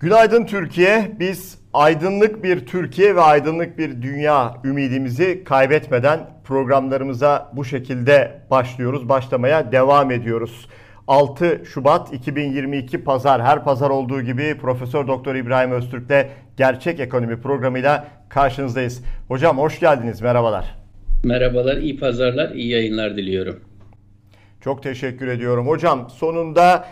[0.00, 1.10] Günaydın Türkiye.
[1.20, 9.08] Biz aydınlık bir Türkiye ve aydınlık bir dünya ümidimizi kaybetmeden programlarımıza bu şekilde başlıyoruz.
[9.08, 10.68] Başlamaya devam ediyoruz.
[11.08, 16.26] 6 Şubat 2022 Pazar her pazar olduğu gibi Profesör Doktor İbrahim Öztürk'le
[16.56, 19.04] Gerçek Ekonomi programıyla karşınızdayız.
[19.28, 20.20] Hocam hoş geldiniz.
[20.20, 20.74] Merhabalar.
[21.24, 23.60] Merhabalar, iyi pazarlar, iyi yayınlar diliyorum.
[24.60, 25.68] Çok teşekkür ediyorum.
[25.68, 26.84] Hocam sonunda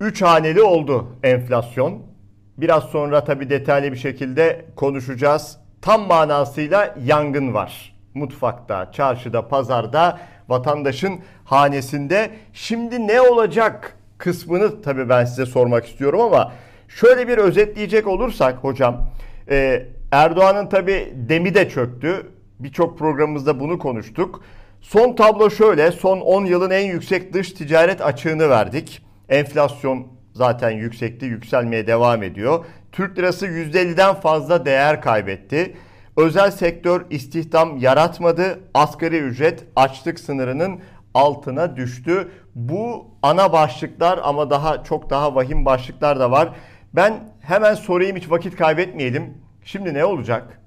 [0.00, 2.15] 3 haneli oldu enflasyon.
[2.58, 5.58] Biraz sonra tabii detaylı bir şekilde konuşacağız.
[5.82, 7.96] Tam manasıyla yangın var.
[8.14, 12.30] Mutfakta, çarşıda, pazarda, vatandaşın hanesinde.
[12.52, 16.52] Şimdi ne olacak kısmını tabii ben size sormak istiyorum ama
[16.88, 19.08] şöyle bir özetleyecek olursak hocam
[19.50, 22.26] e, Erdoğan'ın tabii demi de çöktü.
[22.60, 24.42] Birçok programımızda bunu konuştuk.
[24.80, 25.92] Son tablo şöyle.
[25.92, 29.02] Son 10 yılın en yüksek dış ticaret açığını verdik.
[29.28, 32.64] Enflasyon zaten yüksekti, yükselmeye devam ediyor.
[32.92, 35.76] Türk lirası %50'den fazla değer kaybetti.
[36.16, 38.60] Özel sektör istihdam yaratmadı.
[38.74, 40.80] Asgari ücret açlık sınırının
[41.14, 42.28] altına düştü.
[42.54, 46.48] Bu ana başlıklar ama daha çok daha vahim başlıklar da var.
[46.94, 49.34] Ben hemen sorayım hiç vakit kaybetmeyelim.
[49.64, 50.60] Şimdi ne olacak?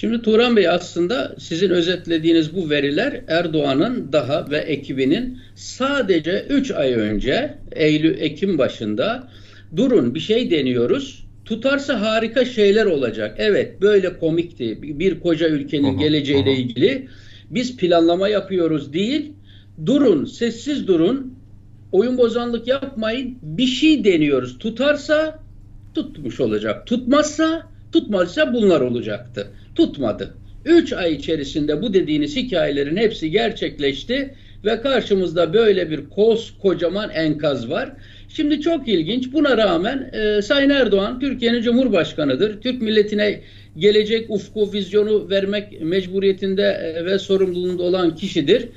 [0.00, 6.92] Şimdi Turan Bey aslında sizin özetlediğiniz bu veriler Erdoğan'ın daha ve ekibinin sadece 3 ay
[6.92, 9.28] önce Eylül-Ekim başında
[9.76, 13.34] durun bir şey deniyoruz tutarsa harika şeyler olacak.
[13.38, 17.08] Evet böyle komikti bir koca ülkenin geleceğiyle ilgili
[17.50, 19.32] biz planlama yapıyoruz değil.
[19.86, 21.34] Durun sessiz durun.
[21.92, 23.38] Oyun bozanlık yapmayın.
[23.42, 24.58] Bir şey deniyoruz.
[24.58, 25.38] Tutarsa
[25.94, 26.86] tutmuş olacak.
[26.86, 30.34] Tutmazsa tutmazsa bunlar olacaktı tutmadı.
[30.64, 34.34] 3 ay içerisinde bu dediğiniz hikayelerin hepsi gerçekleşti
[34.64, 36.00] ve karşımızda böyle bir
[36.62, 37.92] kocaman enkaz var.
[38.28, 39.32] Şimdi çok ilginç.
[39.32, 42.60] Buna rağmen e, Sayın Erdoğan Türkiye'nin Cumhurbaşkanıdır.
[42.60, 43.40] Türk milletine
[43.76, 48.68] gelecek ufku, vizyonu vermek mecburiyetinde e, ve sorumluluğunda olan kişidir.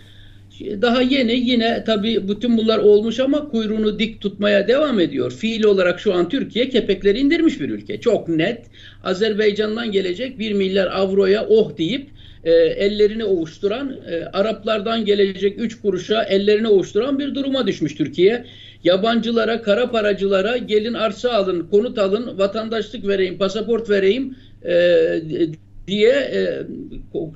[0.81, 5.31] Daha yeni yine tabii bütün bunlar olmuş ama kuyruğunu dik tutmaya devam ediyor.
[5.31, 7.99] Fiil olarak şu an Türkiye kepekleri indirmiş bir ülke.
[8.01, 8.65] Çok net.
[9.03, 12.09] Azerbaycan'dan gelecek 1 milyar avroya oh deyip
[12.43, 18.45] e, ellerini ovuşturan, e, Araplardan gelecek 3 kuruşa ellerini ovuşturan bir duruma düşmüş Türkiye.
[18.83, 24.35] Yabancılara, kara paracılara gelin arsa alın, konut alın, vatandaşlık vereyim, pasaport vereyim
[24.65, 24.73] e,
[25.87, 26.61] diye e,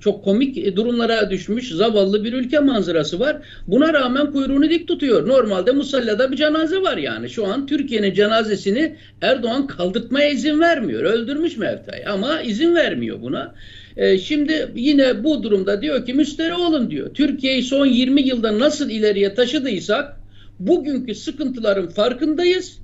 [0.01, 3.37] çok komik durumlara düşmüş zavallı bir ülke manzarası var.
[3.67, 5.27] Buna rağmen kuyruğunu dik tutuyor.
[5.27, 7.29] Normalde Musalla'da bir cenaze var yani.
[7.29, 11.03] Şu an Türkiye'nin cenazesini Erdoğan kaldırtmaya izin vermiyor.
[11.03, 13.55] Öldürmüş Mevta'yı ama izin vermiyor buna.
[13.97, 17.13] E, şimdi yine bu durumda diyor ki müsteri olun diyor.
[17.13, 20.17] Türkiye'yi son 20 yılda nasıl ileriye taşıdıysak
[20.59, 22.79] bugünkü sıkıntıların farkındayız.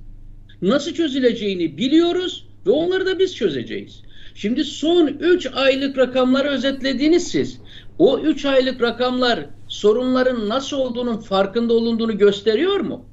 [0.62, 4.02] Nasıl çözüleceğini biliyoruz ve onları da biz çözeceğiz.
[4.34, 7.58] Şimdi son 3 aylık rakamları özetlediniz siz.
[7.98, 13.04] O 3 aylık rakamlar sorunların nasıl olduğunun farkında olunduğunu gösteriyor mu?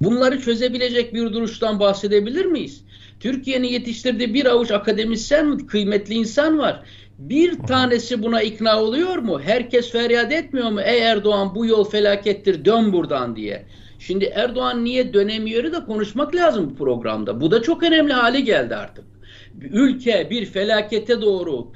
[0.00, 2.84] Bunları çözebilecek bir duruştan bahsedebilir miyiz?
[3.20, 6.82] Türkiye'nin yetiştirdiği bir avuç akademisyen, kıymetli insan var.
[7.18, 9.40] Bir tanesi buna ikna oluyor mu?
[9.40, 10.80] Herkes feryat etmiyor mu?
[10.80, 13.66] Ey Erdoğan bu yol felakettir dön buradan diye.
[13.98, 17.40] Şimdi Erdoğan niye dönemiyor da konuşmak lazım bu programda.
[17.40, 19.09] Bu da çok önemli hale geldi artık
[19.60, 21.72] ülke bir felakete doğru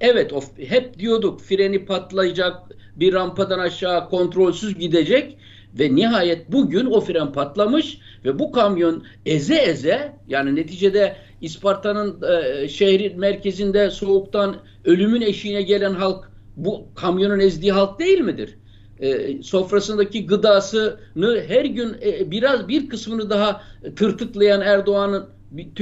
[0.00, 2.56] evet of, hep diyorduk freni patlayacak
[2.96, 5.38] bir rampadan aşağı kontrolsüz gidecek
[5.78, 12.68] ve nihayet bugün o fren patlamış ve bu kamyon eze eze yani neticede İsparta'nın e,
[12.68, 18.54] şehrin merkezinde soğuktan ölümün eşiğine gelen halk bu kamyonun ezdiği halk değil midir?
[19.00, 23.62] E, sofrasındaki gıdasını her gün e, biraz bir kısmını daha
[23.96, 25.26] tırtıklayan Erdoğan'ın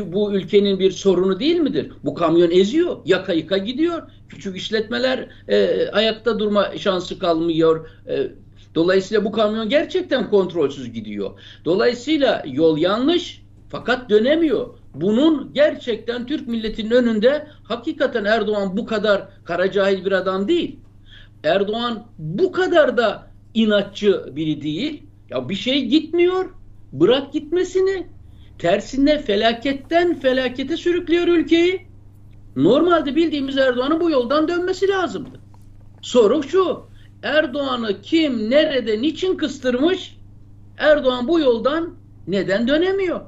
[0.07, 1.93] bu ülkenin bir sorunu değil midir?
[2.05, 4.03] Bu kamyon eziyor, yaka yaka gidiyor.
[4.29, 7.89] Küçük işletmeler e, ayakta durma şansı kalmıyor.
[8.09, 8.31] E,
[8.75, 11.31] dolayısıyla bu kamyon gerçekten kontrolsüz gidiyor.
[11.65, 14.69] Dolayısıyla yol yanlış fakat dönemiyor.
[14.95, 20.77] Bunun gerçekten Türk milletinin önünde hakikaten Erdoğan bu kadar karacahil bir adam değil.
[21.45, 25.03] Erdoğan bu kadar da inatçı biri değil.
[25.31, 26.51] Ya bir şey gitmiyor.
[26.93, 28.07] Bırak gitmesini.
[28.59, 31.87] Tersine felaketten felakete sürüklüyor ülkeyi.
[32.57, 35.41] Normalde bildiğimiz Erdoğan'ın bu yoldan dönmesi lazımdı.
[36.03, 36.83] Soru şu.
[37.23, 40.17] Erdoğan'ı kim, nerede, niçin kıstırmış?
[40.79, 41.95] Erdoğan bu yoldan
[42.29, 43.21] neden dönemiyor?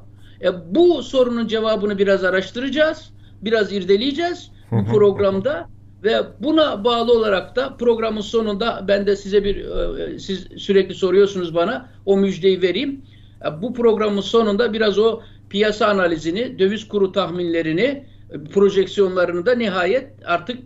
[0.42, 3.10] E, bu sorunun cevabını biraz araştıracağız.
[3.42, 5.68] Biraz irdeleyeceğiz bu programda.
[6.04, 11.54] Ve buna bağlı olarak da programın sonunda ben de size bir e, siz sürekli soruyorsunuz
[11.54, 13.02] bana o müjdeyi vereyim.
[13.62, 15.20] Bu programın sonunda biraz o
[15.50, 18.06] piyasa analizini, döviz kuru tahminlerini,
[18.52, 20.58] projeksiyonlarını da nihayet artık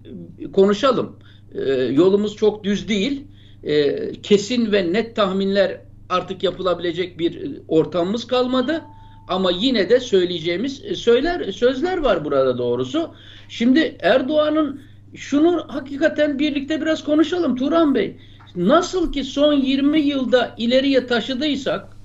[0.52, 1.16] konuşalım.
[1.54, 3.26] E, yolumuz çok düz değil.
[3.62, 8.82] E, kesin ve net tahminler artık yapılabilecek bir ortamımız kalmadı.
[9.28, 13.10] Ama yine de söyleyeceğimiz söyler sözler var burada doğrusu.
[13.48, 14.82] Şimdi Erdoğan'ın
[15.14, 18.16] şunu hakikaten birlikte biraz konuşalım Turan Bey.
[18.56, 21.97] Nasıl ki son 20 yılda ileriye taşıdıysak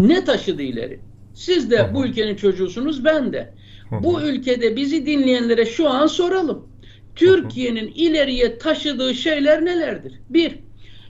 [0.00, 1.00] ne taşıdı ileri?
[1.34, 3.54] Siz de bu ülkenin çocuğusunuz ben de.
[3.90, 6.68] Bu ülkede bizi dinleyenlere şu an soralım.
[7.16, 10.12] Türkiye'nin ileriye taşıdığı şeyler nelerdir?
[10.30, 10.58] Bir,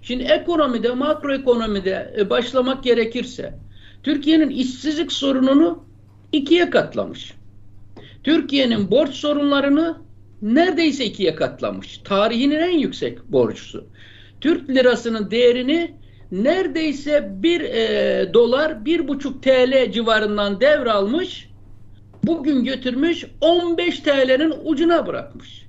[0.02, 3.54] şimdi ekonomide, makroekonomide e, başlamak gerekirse
[4.02, 5.84] Türkiye'nin işsizlik sorununu
[6.32, 7.34] ikiye katlamış.
[8.24, 9.96] Türkiye'nin borç sorunlarını
[10.42, 12.00] neredeyse ikiye katlamış.
[12.04, 13.86] Tarihinin en yüksek borçlusu.
[14.40, 15.94] Türk lirasının değerini
[16.32, 21.48] neredeyse bir e, dolar bir buçuk TL civarından devralmış.
[22.24, 25.66] Bugün götürmüş 15 TL'nin ucuna bırakmış.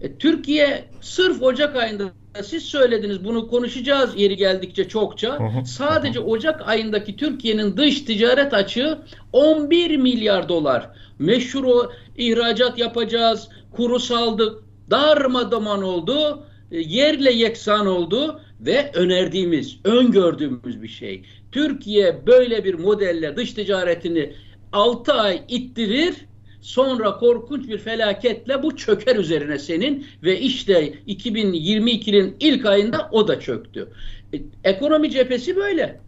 [0.00, 2.04] E, Türkiye sırf Ocak ayında
[2.42, 5.38] siz söylediniz bunu konuşacağız yeri geldikçe çokça.
[5.66, 8.98] Sadece Ocak ayındaki Türkiye'nin dış ticaret açığı
[9.32, 10.90] 11 milyar dolar.
[11.18, 20.82] Meşhur o ihracat yapacağız, kuru saldık, darmadağın oldu, e, yerle yeksan oldu ve önerdiğimiz, öngördüğümüz
[20.82, 21.22] bir şey.
[21.52, 24.32] Türkiye böyle bir modelle dış ticaretini
[24.72, 26.14] 6 ay ittirir,
[26.60, 33.40] sonra korkunç bir felaketle bu çöker üzerine senin ve işte 2022'nin ilk ayında o da
[33.40, 33.88] çöktü.
[34.34, 36.00] E, ekonomi cephesi böyle.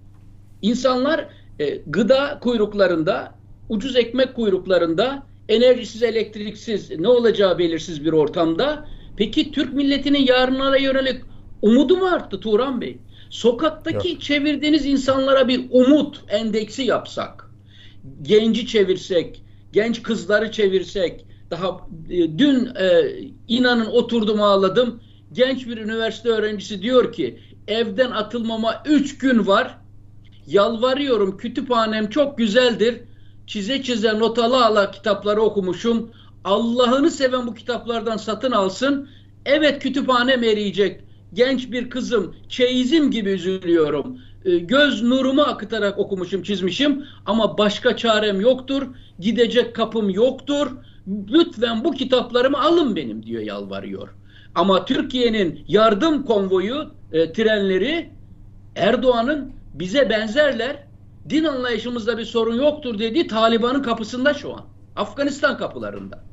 [0.62, 1.28] İnsanlar
[1.58, 3.34] e, gıda kuyruklarında,
[3.68, 8.88] ucuz ekmek kuyruklarında, enerjisiz, elektriksiz, ne olacağı belirsiz bir ortamda.
[9.16, 11.20] Peki Türk milletinin yarınlara yönelik
[11.64, 12.98] umudu mu arttı Turan Bey?
[13.30, 14.20] Sokaktaki Yok.
[14.20, 17.50] çevirdiğiniz insanlara bir umut endeksi yapsak,
[18.22, 21.80] genci çevirsek, genç kızları çevirsek, daha
[22.10, 23.10] e, dün e,
[23.48, 25.00] inanın oturdum ağladım.
[25.32, 27.38] Genç bir üniversite öğrencisi diyor ki
[27.68, 29.78] evden atılmama 3 gün var.
[30.46, 33.00] Yalvarıyorum kütüphanem çok güzeldir.
[33.46, 36.10] Çize çize not ala ala kitapları okumuşum.
[36.44, 39.08] Allah'ını seven bu kitaplardan satın alsın.
[39.46, 41.03] Evet kütüphanem eriyecek.
[41.34, 44.18] Genç bir kızım, çeyizim gibi üzülüyorum.
[44.44, 48.82] E, göz nurumu akıtarak okumuşum, çizmişim ama başka çarem yoktur.
[49.18, 50.70] Gidecek kapım yoktur.
[51.30, 54.08] Lütfen bu kitaplarımı alın benim diyor yalvarıyor.
[54.54, 58.10] Ama Türkiye'nin yardım konvoyu e, trenleri
[58.76, 60.84] Erdoğan'ın bize benzerler.
[61.30, 64.60] Din anlayışımızda bir sorun yoktur dediği Taliban'ın kapısında şu an.
[64.96, 66.24] Afganistan kapılarında.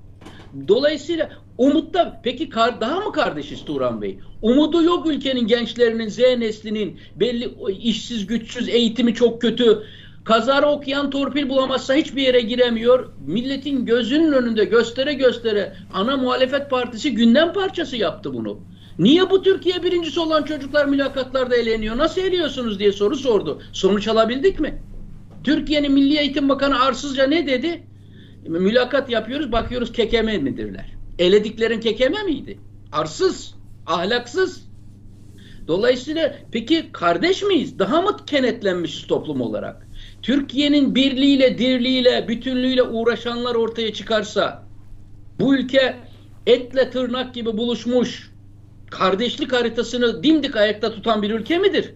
[0.68, 4.20] Dolayısıyla umutta peki kar, daha mı kardeşiz Turan Bey?
[4.42, 9.84] Umudu yok ülkenin gençlerinin, Z neslinin belli işsiz, güçsüz, eğitimi çok kötü.
[10.24, 13.14] Kazara okuyan torpil bulamazsa hiçbir yere giremiyor.
[13.28, 18.60] Milletin gözünün önünde göstere göstere ana muhalefet partisi gündem parçası yaptı bunu.
[19.00, 21.98] Niye bu Türkiye birincisi olan çocuklar mülakatlarda eleniyor?
[21.98, 23.62] Nasıl eliyorsunuz diye soru sordu.
[23.74, 24.84] Sonuç alabildik mi?
[25.44, 27.84] Türkiye'nin Milli Eğitim Bakanı arsızca ne dedi?
[28.48, 30.96] Mülakat yapıyoruz bakıyoruz kekeme midirler.
[31.20, 32.60] Elediklerin kekeme miydi?
[32.92, 33.54] Arsız,
[33.86, 34.72] ahlaksız.
[35.68, 37.80] Dolayısıyla peki kardeş miyiz?
[37.80, 39.88] Daha mı kenetlenmişiz toplum olarak?
[40.22, 44.68] Türkiye'nin birliğiyle, dirliğiyle, bütünlüğüyle uğraşanlar ortaya çıkarsa
[45.40, 45.96] bu ülke
[46.48, 48.32] etle tırnak gibi buluşmuş
[48.92, 51.94] kardeşlik haritasını dimdik ayakta tutan bir ülke midir?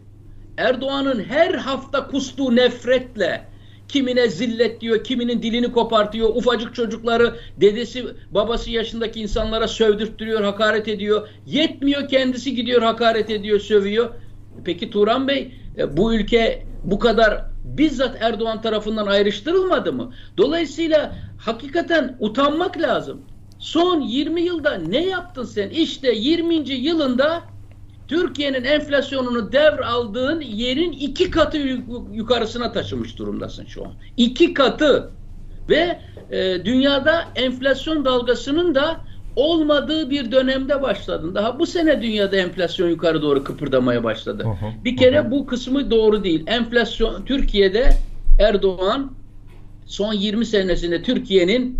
[0.58, 3.55] Erdoğan'ın her hafta kustuğu nefretle,
[3.88, 6.30] Kimine zillet diyor, kiminin dilini kopartıyor.
[6.30, 11.30] Ufacık çocukları dedesi, babası yaşındaki insanlara sövdürttürüyor, hakaret ediyor.
[11.46, 14.10] Yetmiyor kendisi gidiyor hakaret ediyor, sövüyor.
[14.65, 20.13] Peki Turan Bey e, bu ülke bu kadar bizzat Erdoğan tarafından ayrıştırılmadı mı?
[20.38, 23.22] Dolayısıyla hakikaten utanmak lazım.
[23.60, 25.70] Son 20 yılda ne yaptın sen?
[25.70, 26.56] İşte 20.
[26.70, 27.44] yılında
[28.08, 31.58] Türkiye'nin enflasyonunu devraldığın yerin iki katı
[32.14, 33.92] yukarısına taşımış durumdasın şu an.
[34.18, 35.12] İki katı.
[35.70, 36.00] Ve
[36.32, 39.00] e, dünyada enflasyon dalgasının da
[39.36, 41.36] olmadığı bir dönemde başladın.
[41.36, 44.44] Daha bu sene dünyada enflasyon yukarı doğru kıpırdamaya başladı.
[44.46, 45.32] Uh -huh, bir kere uh -huh.
[45.32, 46.44] bu kısmı doğru değil.
[46.48, 47.90] Enflasyon Türkiye'de
[48.40, 49.12] Erdoğan
[49.86, 51.80] son 20 senesinde Türkiye'nin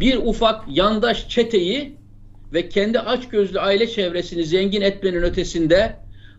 [0.00, 1.96] bir ufak yandaş çeteyi
[2.54, 5.96] ve kendi açgözlü aile çevresini zengin etmenin ötesinde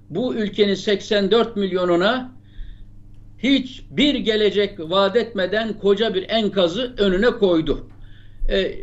[0.09, 2.35] bu ülkenin 84 milyonuna
[3.37, 7.87] hiç bir gelecek vaat etmeden koca bir enkazı önüne koydu.
[8.49, 8.75] E,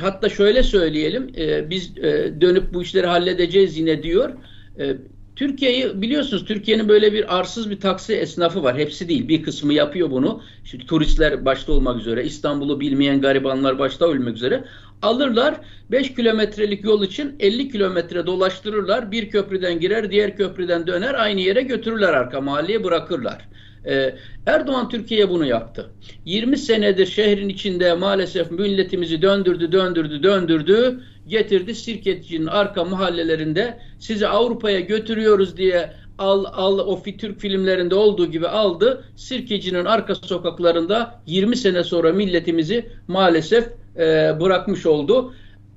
[0.00, 4.30] hatta şöyle söyleyelim, e, biz e, dönüp bu işleri halledeceğiz yine diyor.
[4.78, 4.96] E,
[5.36, 8.78] Türkiye'yi biliyorsunuz Türkiye'nin böyle bir arsız bir taksi esnafı var.
[8.78, 9.28] Hepsi değil.
[9.28, 10.42] Bir kısmı yapıyor bunu.
[10.64, 14.64] Şimdi turistler başta olmak üzere, İstanbul'u bilmeyen garibanlar başta olmak üzere
[15.02, 15.60] alırlar
[15.90, 19.12] 5 kilometrelik yol için 50 kilometre dolaştırırlar.
[19.12, 23.48] Bir köprüden girer, diğer köprüden döner, aynı yere götürürler arka mahalleye bırakırlar.
[23.86, 24.14] Ee,
[24.46, 25.90] Erdoğan Türkiye'ye bunu yaptı.
[26.24, 31.00] 20 senedir şehrin içinde maalesef milletimizi döndürdü, döndürdü, döndürdü.
[31.28, 38.48] Getirdi Sirkeci'nin arka mahallelerinde sizi Avrupa'ya götürüyoruz diye al al o Türk filmlerinde olduğu gibi
[38.48, 39.04] aldı.
[39.16, 45.34] Sirkeci'nin arka sokaklarında 20 sene sonra milletimizi maalesef e, bırakmış oldu.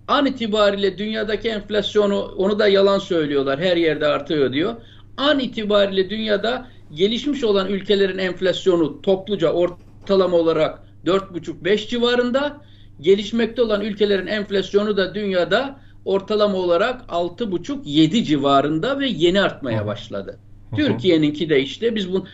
[0.07, 3.59] An itibariyle dünyadaki enflasyonu onu da yalan söylüyorlar.
[3.59, 4.75] Her yerde artıyor diyor.
[5.17, 12.57] An itibariyle dünyada gelişmiş olan ülkelerin enflasyonu topluca ortalama olarak 4,5-5 civarında.
[13.01, 20.39] Gelişmekte olan ülkelerin enflasyonu da dünyada ortalama olarak 6,5-7 civarında ve yeni artmaya başladı.
[20.75, 22.25] Türkiye'ninki de işte biz bunu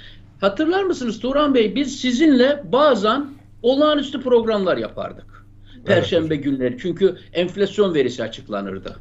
[0.41, 3.29] hatırlar mısınız Turan Bey biz sizinle bazen
[3.61, 5.44] olağanüstü programlar yapardık.
[5.85, 6.43] Perşembe evet.
[6.43, 8.95] günleri çünkü enflasyon verisi açıklanırdı.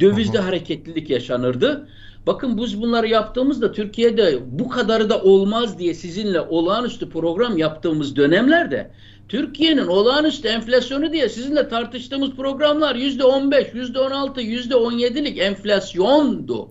[0.00, 0.46] Dövizde hı hı.
[0.46, 1.88] hareketlilik yaşanırdı.
[2.26, 8.90] Bakın biz bunları yaptığımızda Türkiye'de bu kadarı da olmaz diye sizinle olağanüstü program yaptığımız dönemlerde
[9.28, 14.92] Türkiye'nin olağanüstü enflasyonu diye sizinle tartıştığımız programlar yüzde on beş, yüzde on altı, yüzde on
[14.92, 16.68] yedilik enflasyondu.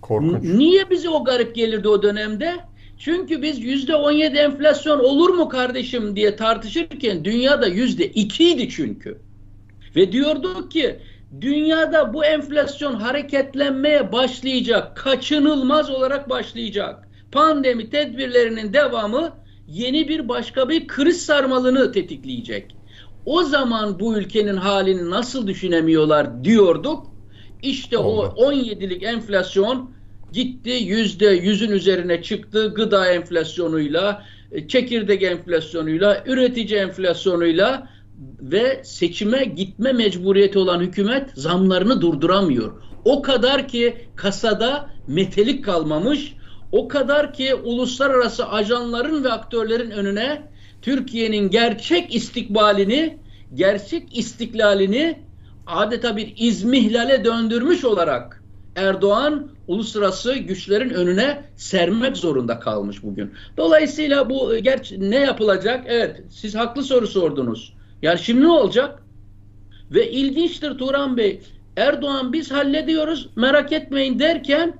[0.00, 0.44] Korkunç.
[0.44, 2.56] Niye bize o garip gelirdi o dönemde?
[2.98, 9.18] Çünkü biz yüzde on yedi enflasyon olur mu kardeşim diye tartışırken dünyada yüzde ikiydi çünkü.
[9.96, 11.00] Ve diyorduk ki
[11.40, 17.08] dünyada bu enflasyon hareketlenmeye başlayacak, kaçınılmaz olarak başlayacak.
[17.32, 19.32] Pandemi tedbirlerinin devamı
[19.68, 22.76] yeni bir başka bir kriz sarmalını tetikleyecek.
[23.26, 27.06] O zaman bu ülkenin halini nasıl düşünemiyorlar diyorduk.
[27.62, 28.32] İşte Allah.
[28.36, 29.97] o 17'lik enflasyon
[30.32, 37.88] gitti yüzde yüzün üzerine çıktı gıda enflasyonuyla, e, çekirdek enflasyonuyla, üretici enflasyonuyla
[38.40, 42.72] ve seçime gitme mecburiyeti olan hükümet zamlarını durduramıyor.
[43.04, 46.34] O kadar ki kasada metelik kalmamış,
[46.72, 50.42] o kadar ki uluslararası ajanların ve aktörlerin önüne
[50.82, 53.18] Türkiye'nin gerçek istikbalini,
[53.54, 55.18] gerçek istiklalini
[55.66, 58.37] adeta bir izmihlale döndürmüş olarak
[58.78, 63.32] Erdoğan uluslararası güçlerin önüne sermek zorunda kalmış bugün.
[63.56, 65.84] Dolayısıyla bu gerçi ne yapılacak?
[65.88, 67.74] Evet, siz haklı soru sordunuz.
[68.02, 69.02] Yani şimdi ne olacak?
[69.90, 71.40] Ve ilginçtir Turan Bey.
[71.76, 74.74] Erdoğan biz hallediyoruz merak etmeyin derken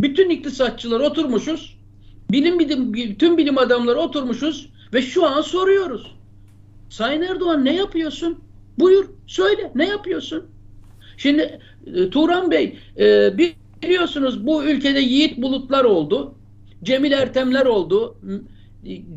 [0.00, 1.78] bütün iktisatçılar oturmuşuz.
[2.30, 6.16] Bilim bilim bütün bilim adamları oturmuşuz ve şu an soruyoruz.
[6.90, 8.38] Sayın Erdoğan ne yapıyorsun?
[8.78, 10.46] Buyur söyle ne yapıyorsun?
[11.22, 13.30] Şimdi e, Turan Bey e,
[13.82, 16.34] biliyorsunuz bu ülkede yiğit bulutlar oldu.
[16.82, 18.16] Cemil Ertemler oldu.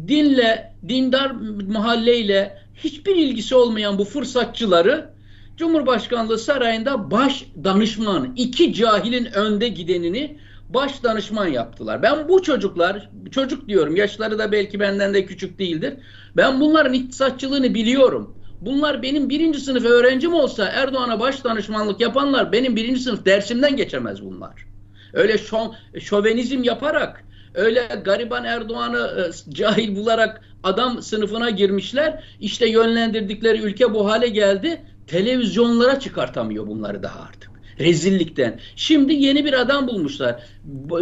[0.07, 1.31] Dinle, dindar
[1.67, 5.09] mahalleyle hiçbir ilgisi olmayan bu fırsatçıları
[5.57, 10.37] Cumhurbaşkanlığı sarayında baş danışman, iki cahilin önde gidenini
[10.69, 12.01] baş danışman yaptılar.
[12.03, 15.93] Ben bu çocuklar, çocuk diyorum yaşları da belki benden de küçük değildir.
[16.37, 18.35] Ben bunların iktisatçılığını biliyorum.
[18.61, 24.21] Bunlar benim birinci sınıf öğrencim olsa Erdoğan'a baş danışmanlık yapanlar benim birinci sınıf dersimden geçemez
[24.21, 24.65] bunlar.
[25.13, 32.23] Öyle şo şovenizm yaparak, öyle gariban Erdoğan'ı e, cahil bularak adam sınıfına girmişler.
[32.39, 34.81] İşte yönlendirdikleri ülke bu hale geldi.
[35.07, 37.51] Televizyonlara çıkartamıyor bunları daha artık.
[37.79, 38.59] Rezillikten.
[38.75, 40.43] Şimdi yeni bir adam bulmuşlar.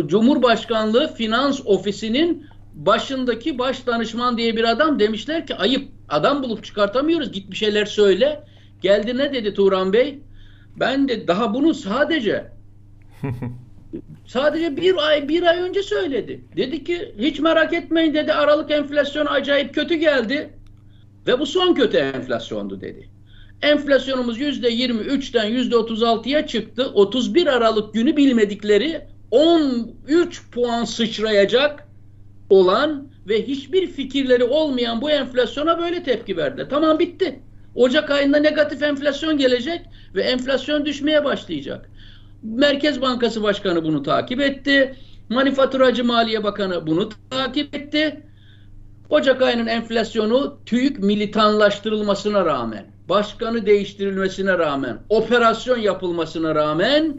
[0.05, 7.31] Cumhurbaşkanlığı Finans Ofisi'nin başındaki baş danışman diye bir adam demişler ki ayıp adam bulup çıkartamıyoruz
[7.31, 8.43] git bir şeyler söyle.
[8.81, 10.19] Geldi ne dedi Turan Bey?
[10.75, 12.51] Ben de daha bunu sadece
[14.27, 16.45] sadece bir ay bir ay önce söyledi.
[16.57, 20.53] Dedi ki hiç merak etmeyin dedi Aralık enflasyonu acayip kötü geldi
[21.27, 23.09] ve bu son kötü enflasyondu dedi.
[23.61, 26.91] Enflasyonumuz yüzde 23'ten yüzde 36'ya çıktı.
[26.93, 29.01] 31 Aralık günü bilmedikleri
[29.31, 31.87] 13 puan sıçrayacak
[32.49, 36.67] olan ve hiçbir fikirleri olmayan bu enflasyona böyle tepki verdi.
[36.69, 37.39] Tamam bitti.
[37.75, 39.81] Ocak ayında negatif enflasyon gelecek
[40.15, 41.89] ve enflasyon düşmeye başlayacak.
[42.43, 44.95] Merkez Bankası Başkanı bunu takip etti.
[45.29, 48.23] Manifaturacı Maliye Bakanı bunu takip etti.
[49.09, 57.17] Ocak ayının enflasyonu TÜİK militanlaştırılmasına rağmen, başkanı değiştirilmesine rağmen, operasyon yapılmasına rağmen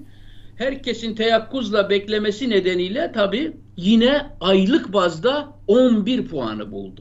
[0.57, 7.01] herkesin teyakkuzla beklemesi nedeniyle tabi yine aylık bazda 11 puanı buldu.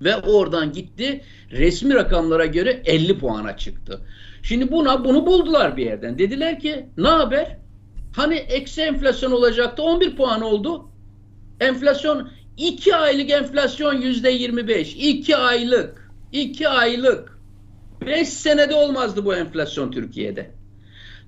[0.00, 4.00] Ve oradan gitti resmi rakamlara göre 50 puana çıktı.
[4.42, 6.18] Şimdi buna bunu buldular bir yerden.
[6.18, 7.56] Dediler ki ne haber?
[8.16, 10.88] Hani eksi enflasyon olacaktı 11 puan oldu.
[11.60, 14.94] Enflasyon 2 aylık enflasyon yüzde 25.
[14.94, 16.10] 2 aylık.
[16.32, 17.38] 2 aylık.
[18.06, 20.50] 5 senede olmazdı bu enflasyon Türkiye'de.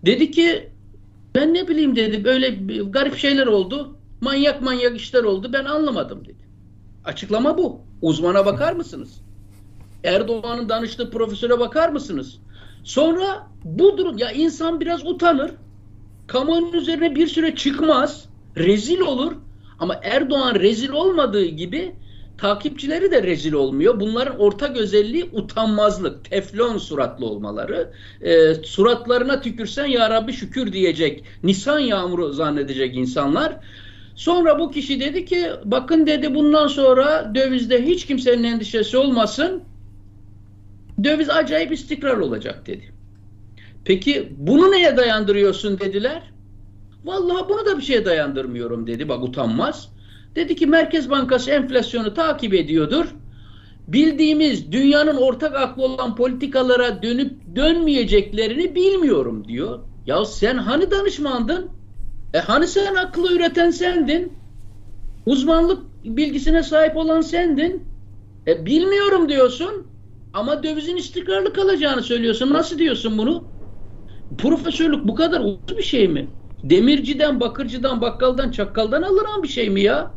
[0.07, 0.71] Dedi ki
[1.37, 2.51] ben ne bileyim dedi böyle
[2.91, 3.97] garip şeyler oldu.
[4.21, 6.49] Manyak manyak işler oldu ben anlamadım dedi.
[7.05, 7.81] Açıklama bu.
[8.03, 9.21] Uzmana bakar mısınız?
[10.05, 12.39] Erdoğan'ın danıştığı profesöre bakar mısınız?
[12.85, 15.51] Sonra bu durum ya insan biraz utanır.
[16.27, 18.25] Kamuoyunun üzerine bir süre çıkmaz.
[18.57, 19.33] Rezil olur.
[19.79, 21.95] Ama Erdoğan rezil olmadığı gibi
[22.39, 24.01] takipçileri de rezil olmuyor.
[24.01, 27.93] Bunların ortak özelliği utanmazlık, teflon suratlı olmaları.
[28.21, 33.57] E, suratlarına tükürsen ya Rabbi şükür diyecek, Nisan yağmuru zannedecek insanlar.
[34.15, 39.63] Sonra bu kişi dedi ki bakın dedi bundan sonra dövizde hiç kimsenin endişesi olmasın.
[41.05, 42.93] Döviz acayip istikrar olacak dedi.
[43.85, 46.23] Peki bunu neye dayandırıyorsun dediler.
[47.05, 49.09] Vallahi bunu da bir şeye dayandırmıyorum dedi.
[49.09, 49.96] Bak utanmaz.
[50.37, 53.07] Dedi ki Merkez Bankası enflasyonu takip ediyordur.
[53.89, 59.81] Bildiğimiz dünyanın ortak aklı olan politikalara dönüp dönmeyeceklerini bilmiyorum diyor.
[60.07, 61.71] Ya sen hani danışmandın?
[62.35, 64.39] E hani sen aklı üreten sendin?
[65.27, 67.89] Uzmanlık bilgisine sahip olan sendin.
[68.49, 69.87] E bilmiyorum diyorsun
[70.33, 72.53] ama dövizin istikrarlı kalacağını söylüyorsun.
[72.53, 73.49] Nasıl diyorsun bunu?
[74.39, 76.31] Profesörlük bu kadar ucuz bir şey mi?
[76.65, 80.17] Demirciden, bakırcıdan, bakkaldan, çakkaldan alınan bir şey mi ya?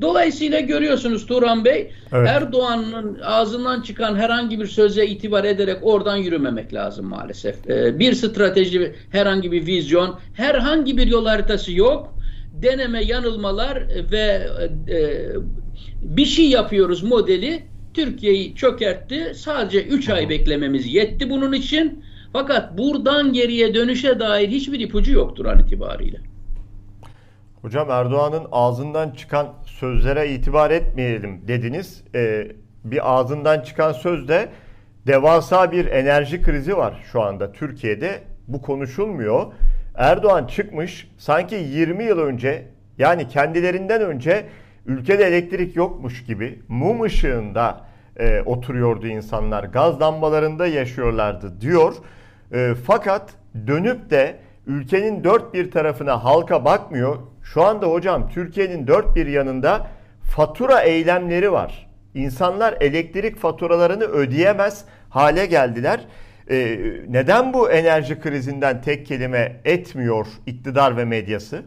[0.00, 2.28] Dolayısıyla görüyorsunuz Turan Bey, evet.
[2.28, 7.70] Erdoğan'ın ağzından çıkan herhangi bir söze itibar ederek oradan yürümemek lazım maalesef.
[7.70, 12.14] Ee, bir strateji, herhangi bir vizyon, herhangi bir yol haritası yok.
[12.62, 14.48] Deneme, yanılmalar ve
[14.88, 15.28] e,
[16.02, 17.62] bir şey yapıyoruz modeli
[17.94, 19.32] Türkiye'yi çökertti.
[19.34, 22.04] Sadece 3 ay beklememiz yetti bunun için.
[22.32, 26.27] Fakat buradan geriye dönüşe dair hiçbir ipucu yoktur an itibariyle.
[27.62, 32.04] Hocam Erdoğan'ın ağzından çıkan sözlere itibar etmeyelim dediniz.
[32.14, 32.48] Ee,
[32.84, 34.48] bir ağzından çıkan sözde
[35.06, 38.20] devasa bir enerji krizi var şu anda Türkiye'de.
[38.48, 39.46] Bu konuşulmuyor.
[39.94, 42.66] Erdoğan çıkmış sanki 20 yıl önce
[42.98, 44.46] yani kendilerinden önce
[44.86, 47.84] ülkede elektrik yokmuş gibi mum ışığında
[48.16, 49.64] e, oturuyordu insanlar.
[49.64, 51.94] Gaz lambalarında yaşıyorlardı diyor.
[52.52, 53.30] E, fakat
[53.66, 57.16] dönüp de ülkenin dört bir tarafına halka bakmıyor.
[57.54, 59.86] Şu anda hocam Türkiye'nin dört bir yanında
[60.22, 61.88] fatura eylemleri var.
[62.14, 66.00] İnsanlar elektrik faturalarını ödeyemez hale geldiler.
[66.50, 71.62] Ee, neden bu enerji krizinden tek kelime etmiyor iktidar ve medyası?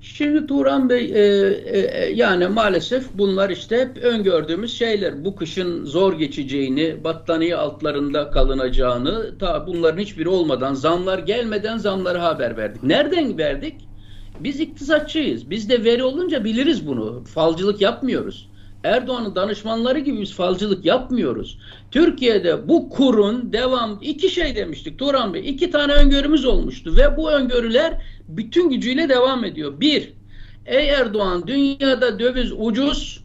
[0.00, 5.24] Şimdi Turan Bey e, e, e, yani maalesef bunlar işte hep öngördüğümüz şeyler.
[5.24, 12.56] Bu kışın zor geçeceğini, battaniye altlarında kalınacağını, ta bunların hiçbiri olmadan, zamlar gelmeden zamları haber
[12.56, 12.82] verdik.
[12.82, 13.91] Nereden verdik?
[14.40, 15.50] Biz iktisatçıyız.
[15.50, 17.24] Biz de veri olunca biliriz bunu.
[17.24, 18.48] Falcılık yapmıyoruz.
[18.84, 21.58] Erdoğan'ın danışmanları gibi biz falcılık yapmıyoruz.
[21.90, 25.50] Türkiye'de bu kurun devam iki şey demiştik Turan Bey.
[25.50, 29.80] iki tane öngörümüz olmuştu ve bu öngörüler bütün gücüyle devam ediyor.
[29.80, 30.12] Bir,
[30.66, 33.24] ey Erdoğan dünyada döviz ucuz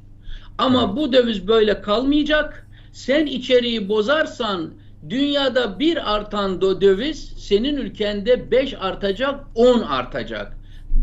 [0.58, 2.68] ama bu döviz böyle kalmayacak.
[2.92, 4.74] Sen içeriği bozarsan
[5.10, 10.57] dünyada bir artan döviz senin ülkende beş artacak, on artacak.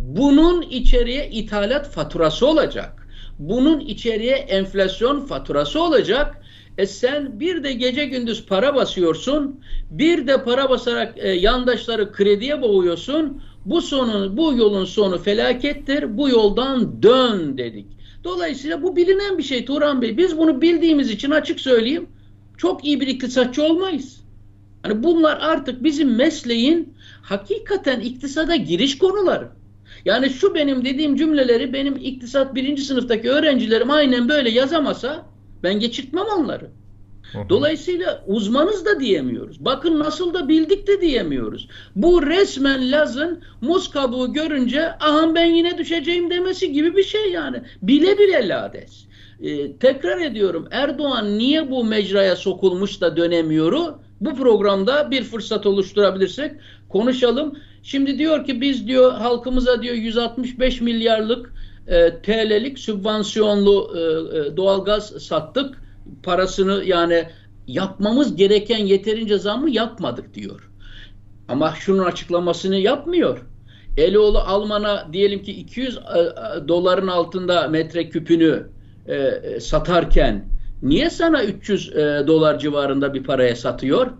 [0.06, 3.08] Bunun içeriye ithalat faturası olacak.
[3.38, 6.42] Bunun içeriye enflasyon faturası olacak.
[6.78, 12.62] E sen bir de gece gündüz para basıyorsun, bir de para basarak e, yandaşları krediye
[12.62, 13.42] boğuyorsun.
[13.64, 16.18] Bu sonun, bu yolun sonu felakettir.
[16.18, 17.86] Bu yoldan dön dedik.
[18.24, 20.16] Dolayısıyla bu bilinen bir şey Turan Bey.
[20.16, 22.06] Biz bunu bildiğimiz için açık söyleyeyim.
[22.56, 24.20] Çok iyi bir iktisatçı olmayız.
[24.82, 29.48] Hani bunlar artık bizim mesleğin hakikaten iktisada giriş konuları.
[30.04, 35.26] Yani şu benim dediğim cümleleri benim iktisat birinci sınıftaki öğrencilerim aynen böyle yazamasa
[35.62, 36.70] ben geçirtmem onları.
[37.48, 39.64] Dolayısıyla uzmanız da diyemiyoruz.
[39.64, 41.68] Bakın nasıl da bildik de diyemiyoruz.
[41.96, 47.62] Bu resmen Laz'ın muz kabuğu görünce aha ben yine düşeceğim demesi gibi bir şey yani.
[47.82, 49.04] Bile bile lades.
[49.42, 53.98] Ee, tekrar ediyorum Erdoğan niye bu mecraya sokulmuş da dönemiyoru?
[54.20, 56.52] Bu programda bir fırsat oluşturabilirsek
[56.88, 57.58] konuşalım.
[57.84, 61.54] Şimdi diyor ki biz diyor halkımıza diyor 165 milyarlık
[61.86, 64.00] e, TL'lik sübvansiyonlu e,
[64.38, 65.82] e, doğalgaz sattık.
[66.22, 67.28] Parasını yani
[67.66, 70.70] yapmamız gereken yeterince zammı yapmadık diyor.
[71.48, 73.46] Ama şunun açıklamasını yapmıyor.
[73.96, 78.66] Eloğlu Alman'a diyelim ki 200 e, e, doların altında metreküpünü
[79.08, 80.53] e, satarken
[80.84, 84.10] niye sana 300 e, dolar civarında bir paraya satıyor?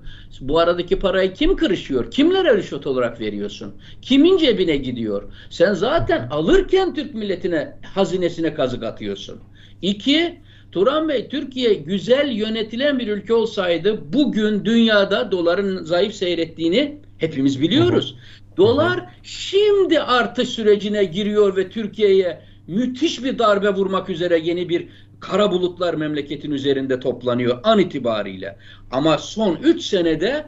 [0.41, 2.11] Bu aradaki parayı kim kırışıyor?
[2.11, 3.75] Kimlere rüşvet olarak veriyorsun?
[4.03, 5.23] Kimin cebine gidiyor?
[5.51, 9.41] Sen zaten alırken Türk milletine, hazinesine kazık atıyorsun.
[9.83, 10.41] İki,
[10.73, 18.17] Turan Bey, Türkiye güzel yönetilen bir ülke olsaydı bugün dünyada doların zayıf seyrettiğini hepimiz biliyoruz.
[18.57, 24.89] Dolar şimdi artış sürecine giriyor ve Türkiye'ye müthiş bir darbe vurmak üzere yeni bir
[25.27, 28.57] kara bulutlar memleketin üzerinde toplanıyor an itibariyle.
[28.91, 30.47] Ama son 3 senede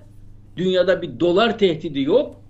[0.56, 2.40] dünyada bir dolar tehdidi yok.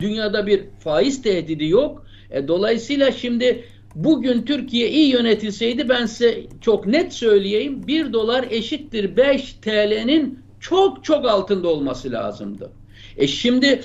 [0.00, 2.06] Dünyada bir faiz tehdidi yok.
[2.30, 9.16] E, dolayısıyla şimdi bugün Türkiye iyi yönetilseydi ben size çok net söyleyeyim 1 dolar eşittir
[9.16, 12.72] 5 TL'nin çok çok altında olması lazımdı.
[13.16, 13.80] E şimdi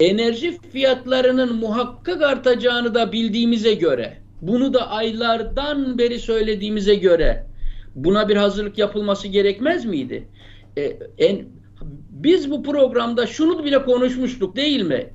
[0.00, 7.46] enerji fiyatlarının muhakkak artacağını da bildiğimize göre bunu da aylardan beri söylediğimize göre
[7.94, 10.28] buna bir hazırlık yapılması gerekmez miydi?
[10.78, 11.44] E, en,
[12.10, 15.06] biz bu programda şunu bile konuşmuştuk değil mi?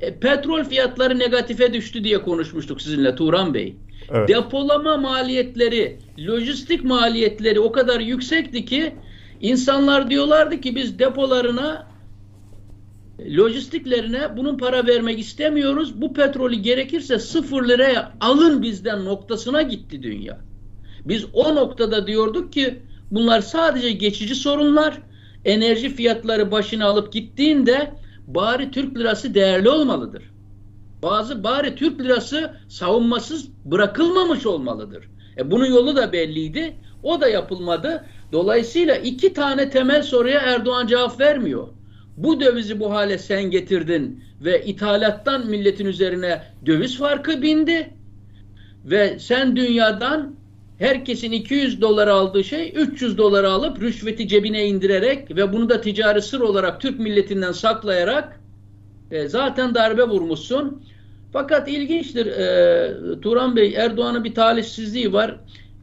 [0.00, 3.76] E, petrol fiyatları negatife düştü diye konuşmuştuk sizinle Turan Bey.
[4.10, 4.28] Evet.
[4.28, 8.92] Depolama maliyetleri, lojistik maliyetleri o kadar yüksekti ki
[9.40, 11.87] insanlar diyorlardı ki biz depolarına
[13.20, 16.00] lojistiklerine bunun para vermek istemiyoruz.
[16.00, 20.38] Bu petrolü gerekirse sıfır liraya alın bizden noktasına gitti dünya.
[21.04, 25.02] Biz o noktada diyorduk ki bunlar sadece geçici sorunlar.
[25.44, 27.94] Enerji fiyatları başına alıp gittiğinde
[28.26, 30.22] bari Türk lirası değerli olmalıdır.
[31.02, 35.04] Bazı bari Türk lirası savunmasız bırakılmamış olmalıdır.
[35.38, 36.76] E bunun yolu da belliydi.
[37.02, 38.04] O da yapılmadı.
[38.32, 41.68] Dolayısıyla iki tane temel soruya Erdoğan cevap vermiyor.
[42.18, 47.90] Bu dövizi bu hale sen getirdin ve ithalattan milletin üzerine döviz farkı bindi
[48.84, 50.34] ve sen dünyadan
[50.78, 56.22] herkesin 200 dolar aldığı şey 300 dolar alıp rüşveti cebine indirerek ve bunu da ticari
[56.22, 58.40] sır olarak Türk milletinden saklayarak
[59.10, 60.82] e, zaten darbe vurmuşsun.
[61.32, 65.36] Fakat ilginçtir e, Turan Bey Erdoğan'ın bir talihsizliği var.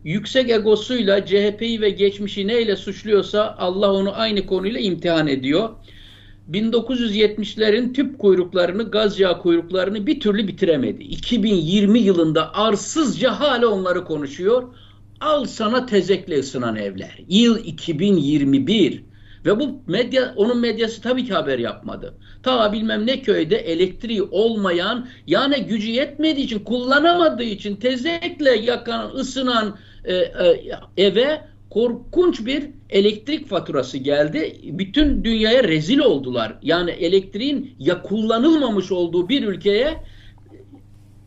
[0.04, 5.70] Yüksek egosuyla CHP'yi ve geçmişi neyle suçluyorsa Allah onu aynı konuyla imtihan ediyor.
[6.52, 11.04] 1970'lerin tüp kuyruklarını, gaz yağı kuyruklarını bir türlü bitiremedi.
[11.04, 14.64] 2020 yılında arsızca hala onları konuşuyor.
[15.22, 17.20] Al sana tezekle ısınan evler.
[17.28, 19.04] Yıl 2021.
[19.46, 22.18] Ve bu medya, onun medyası tabii ki haber yapmadı.
[22.44, 29.78] Ta bilmem ne köyde elektriği olmayan, yani gücü yetmediği için, kullanamadığı için tezekle yakan, ısınan
[30.04, 30.62] e, e,
[30.98, 31.42] eve
[31.76, 34.60] korkunç bir elektrik faturası geldi.
[34.64, 36.56] Bütün dünyaya rezil oldular.
[36.62, 40.04] Yani elektriğin ya kullanılmamış olduğu bir ülkeye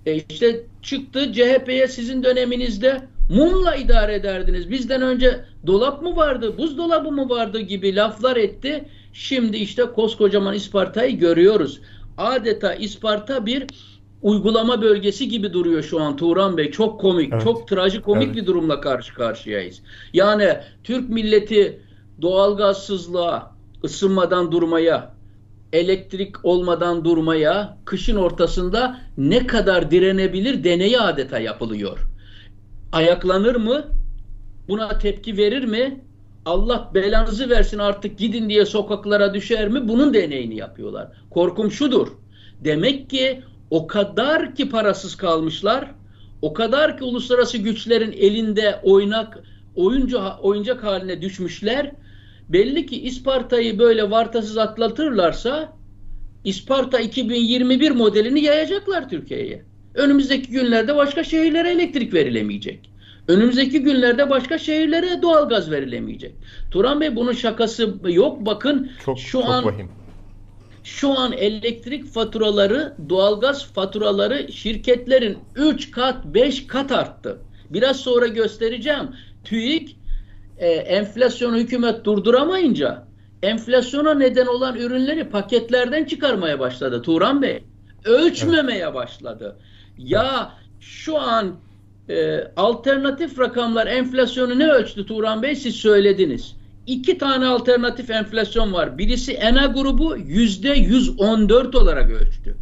[0.07, 4.71] e işte çıktı CHP'ye sizin döneminizde mumla idare ederdiniz.
[4.71, 8.85] Bizden önce dolap mı vardı, buzdolabı mı vardı gibi laflar etti.
[9.13, 11.81] Şimdi işte koskocaman İsparta'yı görüyoruz.
[12.19, 13.67] Adeta İsparta bir
[14.23, 16.71] uygulama bölgesi gibi duruyor şu an Turan Bey.
[16.71, 17.43] Çok komik, evet.
[17.43, 18.37] çok trajikomik evet.
[18.37, 19.83] bir durumla karşı karşıyayız.
[20.13, 21.81] Yani Türk milleti
[22.23, 23.55] doğalgazsızlığa,
[23.85, 25.15] ısınmadan durmaya,
[25.73, 31.99] elektrik olmadan durmaya, kışın ortasında ne kadar direnebilir deneyi adeta yapılıyor.
[32.93, 33.85] Ayaklanır mı?
[34.69, 36.01] Buna tepki verir mi?
[36.45, 39.89] Allah belanızı versin artık gidin diye sokaklara düşer mi?
[39.89, 41.09] Bunun deneyini yapıyorlar.
[41.31, 42.09] Korkum şudur.
[42.65, 45.91] Demek ki o kadar ki parasız kalmışlar,
[46.43, 49.39] o kadar ki uluslararası güçlerin elinde oynak
[49.75, 51.93] oyuncu oyuncak haline düşmüşler.
[52.49, 55.73] Belli ki İsparta'yı böyle vartasız atlatırlarsa
[56.45, 59.65] İsparta 2021 modelini yayacaklar Türkiye'ye.
[59.95, 62.91] Önümüzdeki günlerde başka şehirlere elektrik verilemeyecek.
[63.29, 66.35] Önümüzdeki günlerde başka şehirlere doğalgaz verilemeyecek.
[66.71, 68.47] Turan Bey bunun şakası yok.
[68.47, 69.89] Bakın çok, şu çok an vahim
[70.89, 77.39] şu an elektrik faturaları, doğalgaz faturaları şirketlerin 3 kat, 5 kat arttı.
[77.71, 79.09] Biraz sonra göstereceğim.
[79.45, 79.97] TÜİK
[80.59, 83.07] e, enflasyonu hükümet durduramayınca
[83.43, 87.65] enflasyona neden olan ürünleri paketlerden çıkarmaya başladı Turan Bey.
[88.05, 89.57] Ölçmemeye başladı.
[89.99, 91.55] Ya şu an
[92.09, 96.57] e, alternatif rakamlar enflasyonu ne ölçtü Turan Bey siz söylediniz
[96.89, 98.99] iki tane alternatif enflasyon var.
[98.99, 102.57] Birisi ENA grubu yüzde 114 olarak ölçtü.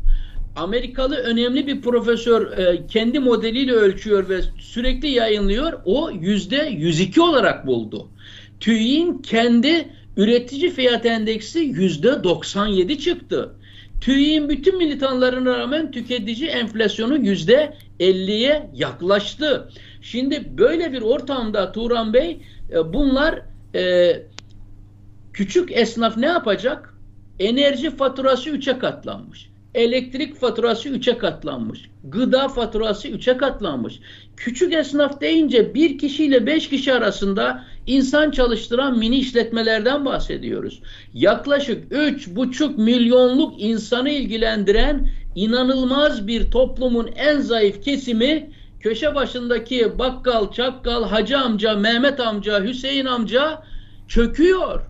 [0.57, 5.73] Amerikalı önemli bir profesör e, kendi modeliyle ölçüyor ve sürekli yayınlıyor.
[5.85, 8.09] O yüzde 102 olarak buldu.
[8.61, 13.53] TÜİ'nin kendi üretici fiyat endeksi yüzde 97 çıktı.
[14.01, 19.69] TÜİ'nin bütün militanlarına rağmen tüketici enflasyonu yüzde 50'ye yaklaştı.
[20.03, 22.41] Şimdi böyle bir ortamda Turan Bey
[22.73, 23.43] e, bunlar
[23.77, 24.23] e,
[25.33, 26.95] küçük esnaf ne yapacak?
[27.39, 29.51] Enerji faturası 3'e katlanmış.
[29.75, 31.91] Elektrik faturası 3'e katlanmış.
[32.05, 34.01] Gıda faturası 3'e katlanmış.
[34.37, 40.83] Küçük esnaf deyince bir kişiyle beş kişi arasında insan çalıştıran mini işletmelerden bahsediyoruz.
[41.15, 51.05] Yaklaşık 3,5 milyonluk insanı ilgilendiren inanılmaz bir toplumun en zayıf kesimi köşe başındaki bakkal, çakkal,
[51.09, 53.63] hacı amca, Mehmet amca, Hüseyin amca
[54.09, 54.81] çöküyor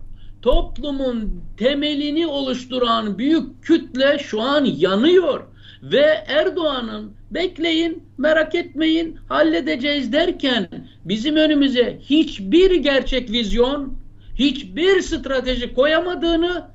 [0.47, 5.41] toplumun temelini oluşturan büyük kütle şu an yanıyor.
[5.83, 10.69] Ve Erdoğan'ın bekleyin, merak etmeyin, halledeceğiz derken
[11.05, 13.99] bizim önümüze hiçbir gerçek vizyon,
[14.35, 16.69] hiçbir strateji koyamadığını,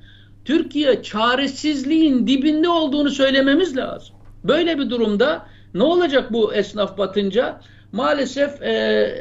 [0.46, 4.16] Türkiye çaresizliğin dibinde olduğunu söylememiz lazım.
[4.44, 7.62] Böyle bir durumda ne olacak bu esnaf batınca?
[7.92, 8.72] Maalesef e,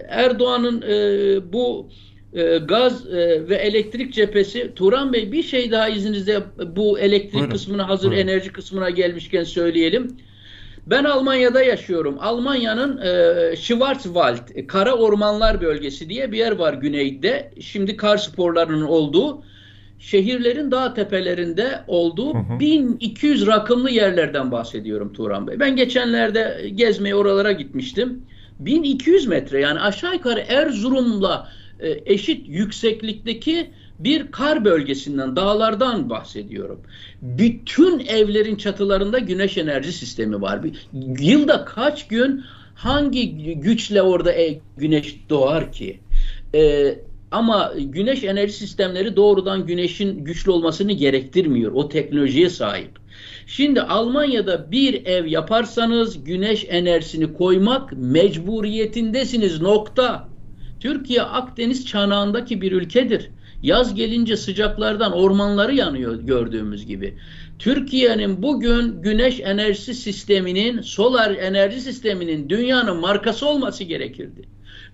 [0.09, 1.89] Erdoğan'ın e, bu
[2.35, 4.73] e, gaz e, ve elektrik cephesi.
[4.77, 6.43] Turan Bey bir şey daha izninizle
[6.77, 7.51] bu elektrik Buyurun.
[7.51, 8.29] kısmına hazır Buyurun.
[8.29, 10.17] enerji kısmına gelmişken söyleyelim.
[10.87, 12.17] Ben Almanya'da yaşıyorum.
[12.21, 17.51] Almanya'nın e, Schwarzwald, Kara Ormanlar Bölgesi diye bir yer var güneyde.
[17.61, 19.43] Şimdi kar sporlarının olduğu,
[20.01, 22.61] şehirlerin dağ tepelerinde olduğu hı hı.
[22.61, 25.61] 1200 rakımlı yerlerden bahsediyorum Turan Bey.
[25.61, 28.23] Ben geçenlerde gezmeye oralara gitmiştim.
[28.59, 31.49] 1200 metre yani aşağı yukarı Erzurum'la
[31.81, 36.81] e, eşit yükseklikteki bir kar bölgesinden, dağlardan bahsediyorum.
[37.23, 40.61] Bütün evlerin çatılarında güneş enerji sistemi var.
[41.21, 46.01] Yılda kaç gün hangi güçle orada e, güneş doğar ki?
[46.55, 46.99] Ee,
[47.31, 51.73] ama güneş enerji sistemleri doğrudan güneşin güçlü olmasını gerektirmiyor.
[51.73, 52.90] O teknolojiye sahip.
[53.47, 60.29] Şimdi Almanya'da bir ev yaparsanız güneş enerjisini koymak mecburiyetindesiniz nokta.
[60.81, 63.31] Türkiye Akdeniz çanağındaki bir ülkedir.
[63.62, 67.14] Yaz gelince sıcaklardan ormanları yanıyor gördüğümüz gibi.
[67.59, 74.43] Türkiye'nin bugün güneş enerjisi sisteminin, solar enerji sisteminin dünyanın markası olması gerekirdi.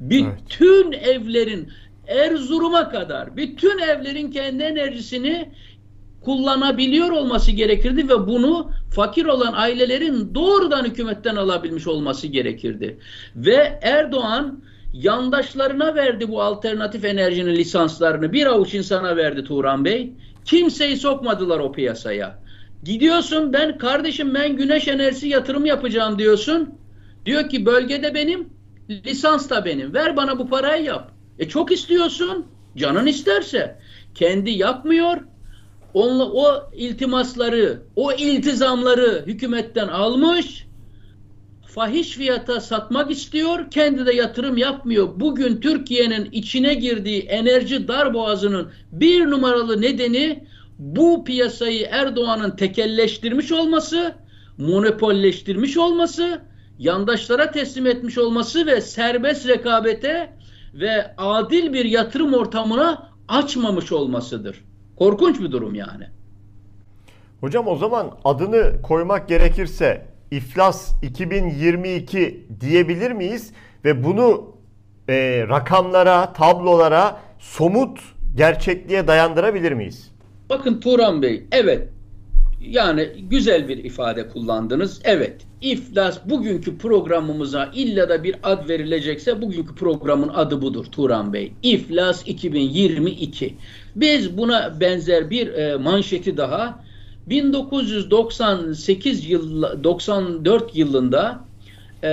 [0.01, 1.09] Bütün evet.
[1.09, 1.69] evlerin
[2.09, 5.51] Erzurum'a kadar bütün evlerin kendi enerjisini
[6.21, 12.99] kullanabiliyor olması gerekirdi ve bunu fakir olan ailelerin doğrudan hükümetten alabilmiş olması gerekirdi.
[13.37, 18.33] Ve Erdoğan yandaşlarına verdi bu alternatif enerjinin lisanslarını.
[18.33, 20.13] Bir avuç insana verdi Turan Bey.
[20.45, 22.39] Kimseyi sokmadılar o piyasaya.
[22.85, 26.75] Gidiyorsun ben kardeşim ben güneş enerjisi yatırım yapacağım diyorsun.
[27.27, 28.49] Diyor ki bölgede benim,
[28.91, 29.95] lisans da benim.
[29.95, 31.16] Ver bana bu parayı yap.
[31.39, 32.47] E çok istiyorsun.
[32.77, 33.79] Canın isterse.
[34.15, 35.17] Kendi yapmıyor.
[35.95, 40.67] Onla, o iltimasları, o iltizamları hükümetten almış
[41.77, 45.09] fahiş fiyata satmak istiyor, kendi de yatırım yapmıyor.
[45.21, 50.45] Bugün Türkiye'nin içine girdiği enerji darboğazının bir numaralı nedeni
[50.79, 54.15] bu piyasayı Erdoğan'ın tekelleştirmiş olması,
[54.59, 56.41] monopolleştirmiş olması,
[56.79, 60.33] yandaşlara teslim etmiş olması ve serbest rekabete
[60.81, 64.65] ve adil bir yatırım ortamına açmamış olmasıdır.
[64.97, 66.05] Korkunç bir durum yani.
[67.41, 73.53] Hocam o zaman adını koymak gerekirse İflas 2022 diyebilir miyiz?
[73.85, 74.55] Ve bunu
[75.09, 78.01] e, rakamlara, tablolara, somut
[78.37, 80.11] gerçekliğe dayandırabilir miyiz?
[80.51, 81.89] Bakın Turan Bey, evet
[82.61, 85.01] yani güzel bir ifade kullandınız.
[85.05, 91.53] Evet, iflas bugünkü programımıza illa da bir ad verilecekse bugünkü programın adı budur Turan Bey.
[91.63, 93.55] İflas 2022.
[93.97, 96.85] Biz buna benzer bir e, manşeti daha
[97.27, 101.45] 1998 yıl 94 yılında
[102.03, 102.09] e,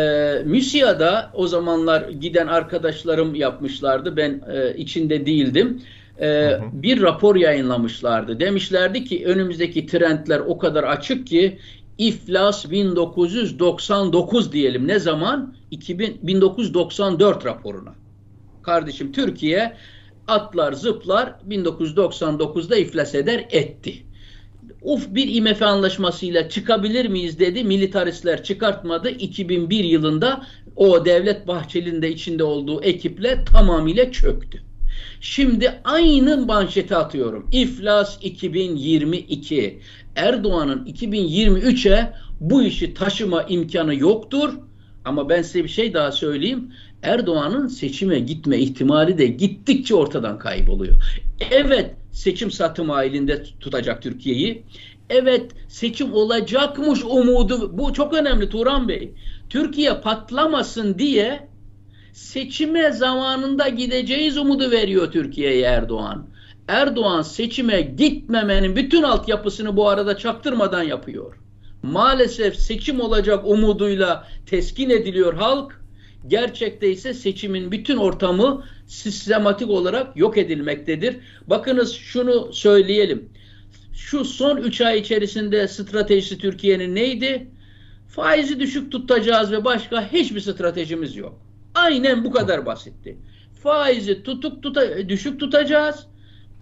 [0.45, 4.17] MÜSİAD'a o zamanlar giden arkadaşlarım yapmışlardı.
[4.17, 5.81] Ben e, içinde değildim.
[6.19, 6.61] E, hı hı.
[6.73, 8.39] Bir rapor yayınlamışlardı.
[8.39, 11.57] Demişlerdi ki önümüzdeki trendler o kadar açık ki
[11.97, 14.87] İflas 1999 diyelim.
[14.87, 15.55] Ne zaman?
[15.71, 17.95] 2000, 1994 raporuna.
[18.63, 19.77] Kardeşim Türkiye
[20.27, 24.03] atlar zıplar 1999'da iflas eder etti
[24.83, 27.63] uf bir IMF anlaşmasıyla çıkabilir miyiz dedi.
[27.63, 29.09] Militaristler çıkartmadı.
[29.09, 34.61] 2001 yılında o Devlet Bahçeli'nin de içinde olduğu ekiple tamamıyla çöktü.
[35.21, 37.49] Şimdi aynı manşeti atıyorum.
[37.51, 39.79] İflas 2022.
[40.15, 44.53] Erdoğan'ın 2023'e bu işi taşıma imkanı yoktur.
[45.05, 46.71] Ama ben size bir şey daha söyleyeyim.
[47.03, 50.95] Erdoğan'ın seçime gitme ihtimali de gittikçe ortadan kayboluyor.
[51.51, 54.63] Evet seçim satım halinde tutacak Türkiye'yi.
[55.09, 59.11] Evet seçim olacakmış umudu bu çok önemli Turan Bey.
[59.49, 61.47] Türkiye patlamasın diye
[62.13, 66.27] seçime zamanında gideceğiz umudu veriyor Türkiye'ye Erdoğan.
[66.73, 71.33] Erdoğan seçime gitmemenin bütün altyapısını bu arada çaktırmadan yapıyor.
[71.83, 75.81] Maalesef seçim olacak umuduyla teskin ediliyor halk.
[76.27, 81.17] Gerçekte ise seçimin bütün ortamı sistematik olarak yok edilmektedir.
[81.47, 83.29] Bakınız şunu söyleyelim.
[83.93, 87.47] Şu son 3 ay içerisinde stratejisi Türkiye'nin neydi?
[88.07, 91.39] Faizi düşük tutacağız ve başka hiçbir stratejimiz yok.
[91.75, 93.17] Aynen bu kadar basitti.
[93.63, 96.07] Faizi tutuk tuta, düşük tutacağız.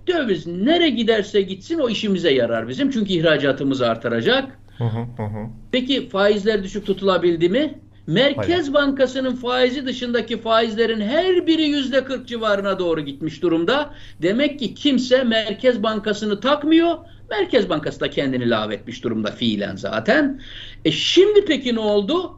[0.08, 2.92] Döviz nere giderse gitsin o işimize yarar bizim.
[2.92, 4.60] Çünkü ihracatımız artacak.
[4.78, 5.48] Hı hı hı.
[5.72, 7.80] Peki faizler düşük tutulabildi mi?
[8.08, 8.74] Merkez Hayır.
[8.74, 13.94] Bankası'nın faizi dışındaki faizlerin her biri yüzde 40 civarına doğru gitmiş durumda.
[14.22, 16.98] Demek ki kimse Merkez Bankası'nı takmıyor.
[17.30, 20.42] Merkez Bankası da kendini lağvetmiş durumda fiilen zaten.
[20.86, 22.38] E şimdi peki ne oldu?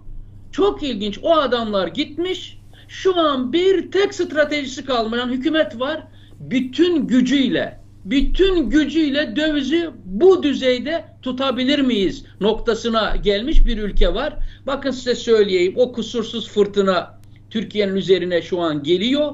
[0.51, 1.19] Çok ilginç.
[1.23, 2.59] O adamlar gitmiş.
[2.87, 6.03] Şu an bir tek stratejisi kalmayan hükümet var.
[6.49, 14.33] Bütün gücüyle, bütün gücüyle dövizi bu düzeyde tutabilir miyiz noktasına gelmiş bir ülke var.
[14.67, 19.33] Bakın size söyleyeyim o kusursuz fırtına Türkiye'nin üzerine şu an geliyor.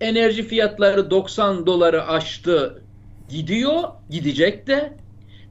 [0.00, 2.82] Enerji fiyatları 90 doları aştı
[3.28, 4.92] gidiyor, gidecek de.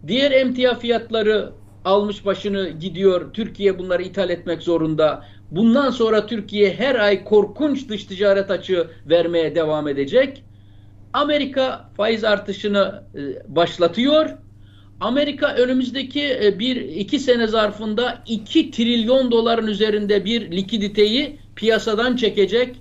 [0.07, 1.51] Diğer emtia fiyatları
[1.85, 3.33] almış başını gidiyor.
[3.33, 5.25] Türkiye bunları ithal etmek zorunda.
[5.51, 10.43] Bundan sonra Türkiye her ay korkunç dış ticaret açığı vermeye devam edecek.
[11.15, 14.29] Amerika faiz artışını e, başlatıyor.
[14.99, 22.75] Amerika önümüzdeki e, bir iki sene zarfında 2 trilyon doların üzerinde bir likiditeyi piyasadan çekecek.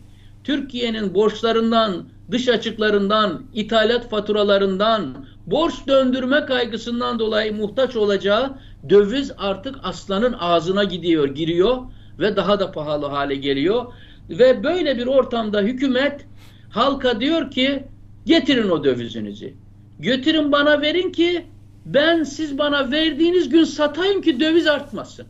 [0.44, 8.58] Türkiye'nin borçlarından, dış açıklarından, ithalat faturalarından, borç döndürme kaygısından dolayı muhtaç olacağı
[8.90, 11.78] döviz artık aslanın ağzına gidiyor, giriyor
[12.18, 13.92] ve daha da pahalı hale geliyor.
[14.30, 16.26] Ve böyle bir ortamda hükümet
[16.70, 17.84] halka diyor ki
[18.26, 19.54] getirin o dövizinizi.
[19.98, 21.46] Götürün bana verin ki
[21.86, 25.26] ben siz bana verdiğiniz gün satayım ki döviz artmasın.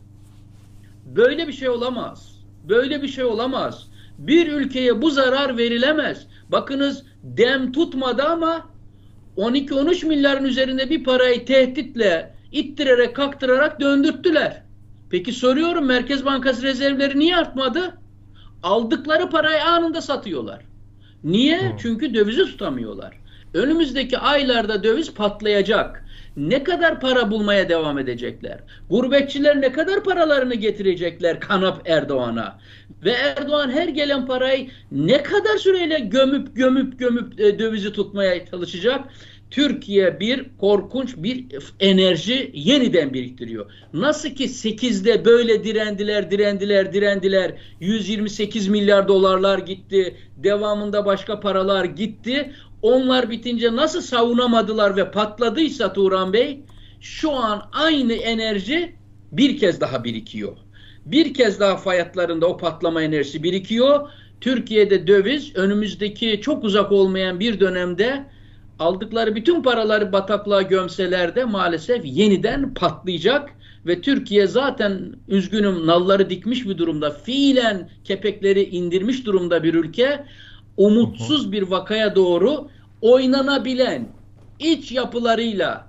[1.05, 2.35] Böyle bir şey olamaz.
[2.69, 3.87] Böyle bir şey olamaz.
[4.17, 6.27] Bir ülkeye bu zarar verilemez.
[6.49, 8.67] Bakınız dem tutmadı ama
[9.37, 14.61] 12-13 milyarın üzerinde bir parayı tehditle ittirerek kaktırarak döndürttüler.
[15.09, 17.97] Peki soruyorum Merkez Bankası rezervleri niye artmadı?
[18.63, 20.61] Aldıkları parayı anında satıyorlar.
[21.25, 21.61] Niye?
[21.61, 21.77] Hmm.
[21.77, 23.17] Çünkü dövizi tutamıyorlar.
[23.53, 26.05] Önümüzdeki aylarda döviz patlayacak.
[26.37, 28.59] Ne kadar para bulmaya devam edecekler?
[28.89, 32.59] Gurbetçiler ne kadar paralarını getirecekler Kanap Erdoğan'a?
[33.03, 38.99] Ve Erdoğan her gelen parayı ne kadar süreyle gömüp gömüp gömüp e, dövizi tutmaya çalışacak?
[39.51, 41.45] Türkiye bir korkunç bir
[41.79, 43.71] enerji yeniden biriktiriyor.
[43.93, 47.53] Nasıl ki 8'de böyle direndiler, direndiler, direndiler.
[47.79, 50.15] 128 milyar dolarlar gitti.
[50.37, 52.51] Devamında başka paralar gitti.
[52.81, 56.59] Onlar bitince nasıl savunamadılar ve patladıysa Turan Bey
[57.01, 58.95] şu an aynı enerji
[59.31, 60.57] bir kez daha birikiyor.
[61.05, 64.09] Bir kez daha fiyatlarında o patlama enerjisi birikiyor.
[64.41, 68.25] Türkiye'de döviz önümüzdeki çok uzak olmayan bir dönemde
[68.79, 73.49] aldıkları bütün paraları bataklığa gömseler de maalesef yeniden patlayacak
[73.85, 80.25] ve Türkiye zaten üzgünüm nalları dikmiş bir durumda fiilen kepekleri indirmiş durumda bir ülke
[80.77, 82.67] umutsuz bir vakaya doğru
[83.01, 84.07] oynanabilen
[84.59, 85.87] iç yapılarıyla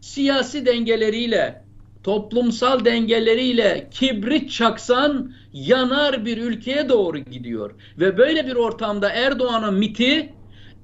[0.00, 1.62] siyasi dengeleriyle
[2.04, 7.70] toplumsal dengeleriyle kibrit çaksan yanar bir ülkeye doğru gidiyor.
[7.98, 10.32] Ve böyle bir ortamda Erdoğan'ın miti,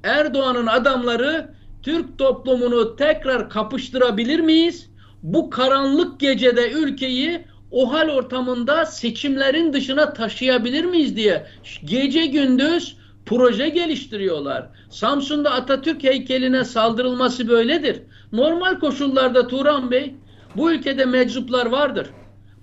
[0.05, 1.51] Erdoğan'ın adamları
[1.83, 4.90] Türk toplumunu tekrar kapıştırabilir miyiz?
[5.23, 11.47] Bu karanlık gecede ülkeyi o hal ortamında seçimlerin dışına taşıyabilir miyiz diye
[11.85, 14.69] gece gündüz proje geliştiriyorlar.
[14.90, 18.03] Samsun'da Atatürk heykeline saldırılması böyledir.
[18.33, 20.14] Normal koşullarda Turan Bey
[20.57, 22.07] bu ülkede meczuplar vardır.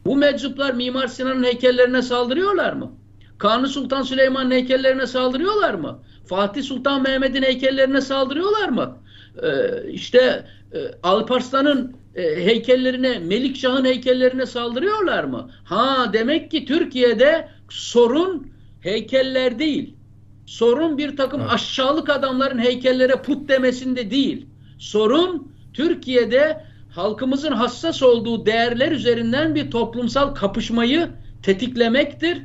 [0.06, 2.92] Bu meczuplar Mimar Sinan'ın heykellerine saldırıyorlar mı?
[3.38, 6.00] Kanuni Sultan Süleyman'ın heykellerine saldırıyorlar mı?
[6.26, 8.98] Fatih Sultan Mehmet'in heykellerine saldırıyorlar mı?
[9.44, 15.50] Ee, işte e, Alparslan'ın e, heykellerine, Melikşah'ın heykellerine saldırıyorlar mı?
[15.64, 18.52] Ha demek ki Türkiye'de sorun
[18.82, 19.96] heykeller değil.
[20.46, 21.52] Sorun bir takım Evet.
[21.54, 24.46] aşağılık adamların heykellere put demesinde değil.
[24.80, 26.64] Sorun Türkiye'de
[26.96, 31.10] halkımızın hassas olduğu değerler üzerinden bir toplumsal kapışmayı
[31.44, 32.38] tetiklemektir.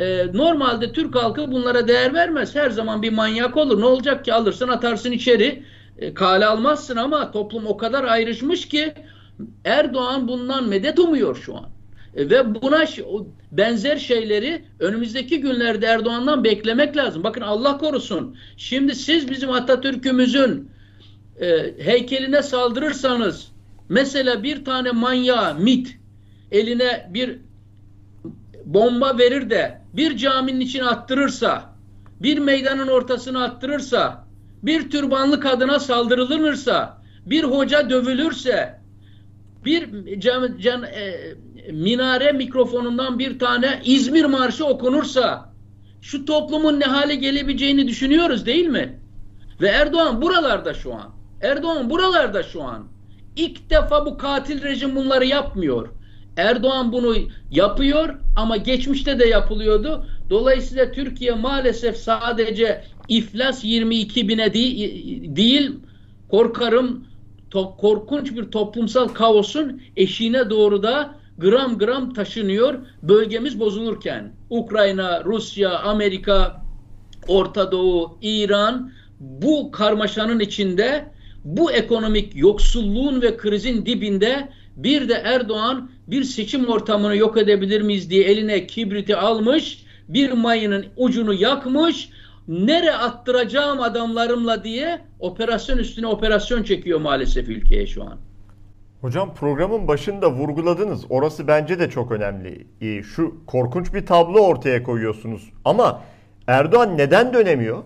[0.00, 2.54] Ee, normalde Türk halkı bunlara değer vermez.
[2.54, 3.80] Her zaman bir manyak olur.
[3.80, 5.62] Ne olacak ki alırsın atarsın içeri.
[5.98, 8.94] E, kale almazsın ama toplum o kadar ayrışmış ki
[9.64, 11.68] Erdoğan bundan medet umuyor şu an.
[12.16, 12.84] E, ve buna
[13.52, 17.24] benzer şeyleri önümüzdeki günlerde Erdoğan'dan beklemek lazım.
[17.24, 18.36] Bakın Allah korusun.
[18.56, 20.70] Şimdi siz bizim Atatürk'ümüzün
[21.40, 23.52] e, heykeline saldırırsanız
[23.88, 25.88] mesela bir tane manya MIT
[26.52, 27.38] eline bir
[28.74, 31.62] bomba verir de bir caminin içine attırırsa
[32.20, 34.24] bir meydanın ortasına attırırsa
[34.62, 38.80] bir türbanlı kadına saldırılırsa bir hoca dövülürse
[39.64, 41.34] bir can, can, e,
[41.72, 45.52] minare mikrofonundan bir tane İzmir Marşı okunursa
[46.02, 48.98] şu toplumun ne hale gelebileceğini düşünüyoruz değil mi?
[49.60, 51.10] Ve Erdoğan buralarda şu an.
[51.42, 52.86] Erdoğan buralarda şu an.
[53.36, 55.88] İlk defa bu katil rejim bunları yapmıyor.
[56.36, 57.16] Erdoğan bunu
[57.50, 60.06] yapıyor ama geçmişte de yapılıyordu.
[60.30, 65.72] Dolayısıyla Türkiye maalesef sadece iflas 22 bine değil,
[66.28, 67.06] korkarım
[67.78, 74.32] korkunç bir toplumsal kaosun eşiğine doğru da gram gram taşınıyor bölgemiz bozulurken.
[74.50, 76.62] Ukrayna, Rusya, Amerika,
[77.28, 81.06] Orta Doğu, İran bu karmaşanın içinde
[81.44, 88.10] bu ekonomik yoksulluğun ve krizin dibinde bir de Erdoğan bir seçim ortamını yok edebilir miyiz
[88.10, 92.08] diye eline kibriti almış, bir mayının ucunu yakmış,
[92.48, 98.18] nere attıracağım adamlarımla diye operasyon üstüne operasyon çekiyor maalesef ülkeye şu an.
[99.00, 101.04] Hocam programın başında vurguladınız.
[101.08, 102.66] Orası bence de çok önemli.
[103.02, 105.50] Şu korkunç bir tablo ortaya koyuyorsunuz.
[105.64, 106.02] Ama
[106.46, 107.82] Erdoğan neden dönemiyor?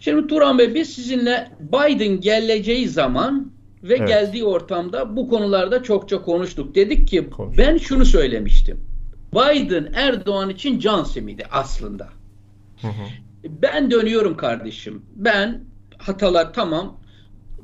[0.00, 3.50] Şimdi Turan Bey biz sizinle Biden geleceği zaman
[3.88, 4.08] ve evet.
[4.08, 6.74] geldiği ortamda bu konularda çokça konuştuk.
[6.74, 7.58] Dedik ki Konuş.
[7.58, 8.80] ben şunu söylemiştim.
[9.32, 12.08] Biden Erdoğan için can simidi aslında.
[12.80, 13.08] Hı hı.
[13.62, 15.02] Ben dönüyorum kardeşim.
[15.16, 15.64] Ben
[15.98, 17.00] hatalar tamam.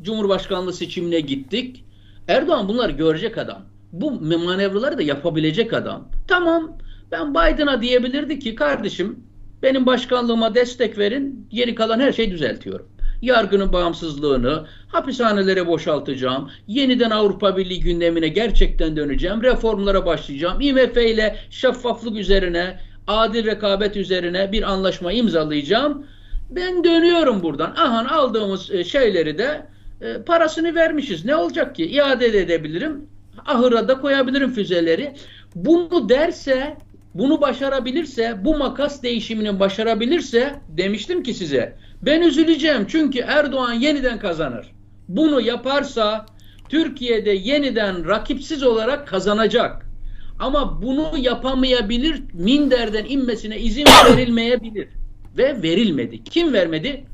[0.02, 1.84] Cumhurbaşkanlığı seçimine gittik.
[2.28, 3.62] Erdoğan bunları görecek adam.
[3.92, 6.08] Bu manevraları da yapabilecek adam.
[6.28, 6.78] Tamam
[7.12, 9.20] ben Biden'a diyebilirdi ki kardeşim
[9.62, 11.46] benim başkanlığıma destek verin.
[11.50, 12.88] Geri kalan her şeyi düzeltiyorum.
[13.22, 16.50] Yargının bağımsızlığını, hapishanelere boşaltacağım.
[16.66, 19.42] Yeniden Avrupa Birliği gündemine gerçekten döneceğim.
[19.42, 20.60] Reformlara başlayacağım.
[20.60, 26.06] IMF ile şeffaflık üzerine, adil rekabet üzerine bir anlaşma imzalayacağım.
[26.50, 27.70] Ben dönüyorum buradan.
[27.70, 29.66] Aha aldığımız e, şeyleri de
[30.00, 31.24] e, parasını vermişiz.
[31.24, 31.86] Ne olacak ki?
[31.86, 33.06] İade edebilirim.
[33.46, 35.14] Ahıra da koyabilirim füzeleri.
[35.54, 36.76] Bunu derse
[37.14, 44.66] bunu başarabilirse, bu makas değişimini başarabilirse demiştim ki size ben üzüleceğim çünkü Erdoğan yeniden kazanır.
[45.08, 46.26] Bunu yaparsa
[46.68, 49.86] Türkiye'de yeniden rakipsiz olarak kazanacak.
[50.38, 54.88] Ama bunu yapamayabilir, minderden inmesine izin verilmeyebilir.
[55.36, 56.24] Ve verilmedi.
[56.24, 57.04] Kim vermedi?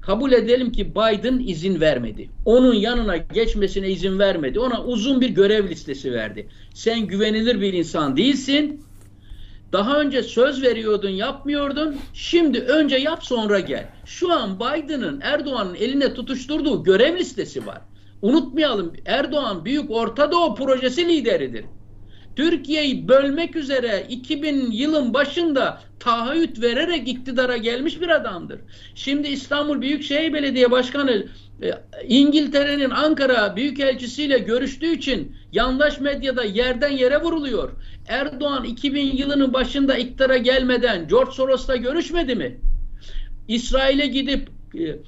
[0.00, 2.28] Kabul edelim ki Biden izin vermedi.
[2.44, 4.60] Onun yanına geçmesine izin vermedi.
[4.60, 6.46] Ona uzun bir görev listesi verdi.
[6.74, 8.85] Sen güvenilir bir insan değilsin.
[9.72, 11.96] Daha önce söz veriyordun, yapmıyordun.
[12.12, 13.88] Şimdi önce yap sonra gel.
[14.04, 17.82] Şu an Biden'ın Erdoğan'ın eline tutuşturduğu görev listesi var.
[18.22, 21.64] Unutmayalım Erdoğan Büyük Orta Doğu Projesi lideridir.
[22.36, 28.60] Türkiye'yi bölmek üzere 2000 yılın başında taahhüt vererek iktidara gelmiş bir adamdır.
[28.94, 31.26] Şimdi İstanbul Büyükşehir Belediye Başkanı
[31.62, 31.70] e,
[32.08, 37.70] İngiltere'nin Ankara Büyükelçisiyle görüştüğü için yandaş medyada yerden yere vuruluyor.
[38.08, 42.60] Erdoğan 2000 yılının başında iktidara gelmeden George Soros'la görüşmedi mi?
[43.48, 44.98] İsrail'e gidip e,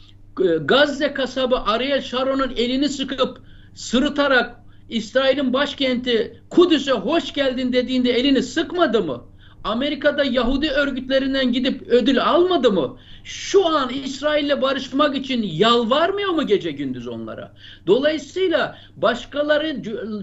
[0.65, 3.39] Gazze kasabı Ariel Sharon'un elini sıkıp
[3.75, 4.57] sırıtarak
[4.89, 9.25] İsrail'in başkenti Kudüs'e hoş geldin dediğinde elini sıkmadı mı?
[9.65, 12.97] Amerika'da Yahudi örgütlerinden gidip ödül almadı mı?
[13.25, 17.55] Şu an İsrail'le barışmak için yalvarmıyor mu gece gündüz onlara?
[17.87, 19.71] Dolayısıyla başkaları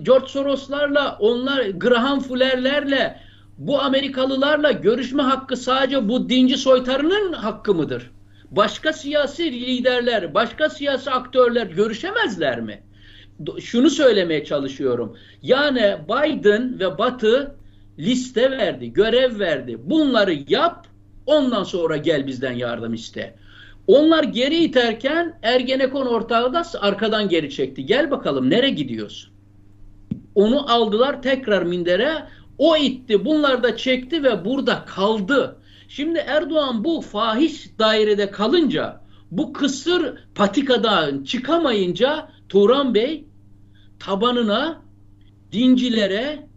[0.01, 3.19] George Soros'larla, onlar Graham Fuller'lerle,
[3.57, 8.11] bu Amerikalılarla görüşme hakkı sadece bu dinci soytarının hakkı mıdır?
[8.51, 12.83] Başka siyasi liderler, başka siyasi aktörler görüşemezler mi?
[13.59, 15.17] Şunu söylemeye çalışıyorum.
[15.41, 17.55] Yani Biden ve Batı
[17.99, 19.77] liste verdi, görev verdi.
[19.83, 20.87] Bunları yap,
[21.25, 23.35] ondan sonra gel bizden yardım iste.
[23.87, 27.85] Onlar geri iterken Ergenekon ortağı da arkadan geri çekti.
[27.85, 29.33] Gel bakalım nereye gidiyorsun?
[30.35, 32.23] Onu aldılar tekrar mindere.
[32.57, 33.25] O itti.
[33.25, 35.57] Bunlar da çekti ve burada kaldı.
[35.87, 43.25] Şimdi Erdoğan bu fahiş dairede kalınca bu kısır patikadan çıkamayınca Turan Bey
[43.99, 44.81] tabanına
[45.51, 46.47] dincilere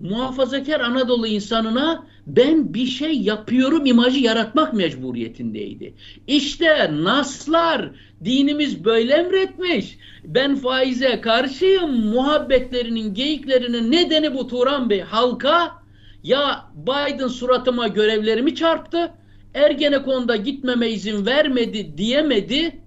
[0.00, 5.94] muhafazakar Anadolu insanına ben bir şey yapıyorum imajı yaratmak mecburiyetindeydi.
[6.26, 7.90] İşte naslar
[8.24, 9.98] dinimiz böyle emretmiş.
[10.24, 11.90] Ben faize karşıyım.
[11.90, 15.00] Muhabbetlerinin, geyiklerinin nedeni bu Turan Bey.
[15.00, 15.72] Halka
[16.22, 19.10] ya Biden suratıma görevlerimi çarptı.
[19.54, 22.81] Ergenekon'da gitmeme izin vermedi diyemedi.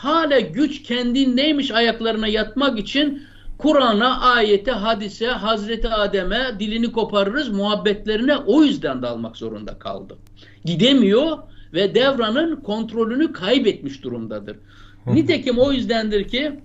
[0.00, 3.22] Hala güç kendindeymiş ayaklarına yatmak için
[3.58, 10.16] Kur'an'a, ayete, hadise, Hazreti Adem'e dilini koparırız muhabbetlerine o yüzden dalmak zorunda kaldı.
[10.64, 11.38] Gidemiyor
[11.72, 14.56] ve devranın kontrolünü kaybetmiş durumdadır.
[15.06, 16.60] Nitekim o yüzdendir ki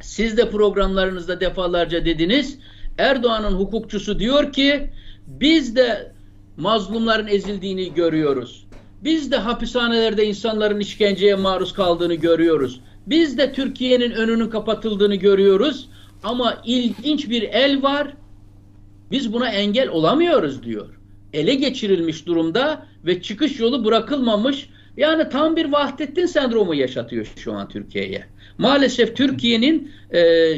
[0.00, 2.58] siz de programlarınızda defalarca dediniz
[2.98, 4.90] Erdoğan'ın hukukçusu diyor ki
[5.26, 6.12] biz de
[6.56, 8.66] mazlumların ezildiğini görüyoruz.
[9.04, 12.80] Biz de hapishanelerde insanların işkenceye maruz kaldığını görüyoruz.
[13.06, 15.88] Biz de Türkiye'nin önünün kapatıldığını görüyoruz.
[16.22, 18.14] Ama ilginç bir el var.
[19.10, 20.88] Biz buna engel olamıyoruz diyor.
[21.32, 24.68] Ele geçirilmiş durumda ve çıkış yolu bırakılmamış.
[24.96, 28.24] Yani tam bir Vahdettin sendromu yaşatıyor şu an Türkiye'ye.
[28.58, 30.52] Maalesef Türkiye'nin e,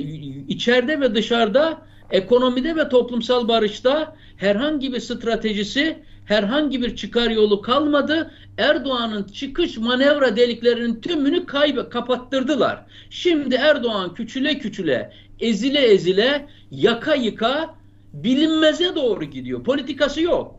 [0.48, 8.30] içeride ve dışarıda ekonomide ve toplumsal barışta herhangi bir stratejisi, herhangi bir çıkar yolu kalmadı.
[8.58, 12.86] Erdoğan'ın çıkış manevra deliklerinin tümünü kaybe kapattırdılar.
[13.10, 17.74] Şimdi Erdoğan küçüle küçüle, ezile ezile, yaka yıka
[18.12, 19.64] bilinmeze doğru gidiyor.
[19.64, 20.54] Politikası yok.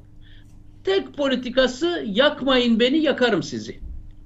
[0.83, 3.79] Tek politikası yakmayın beni yakarım sizi.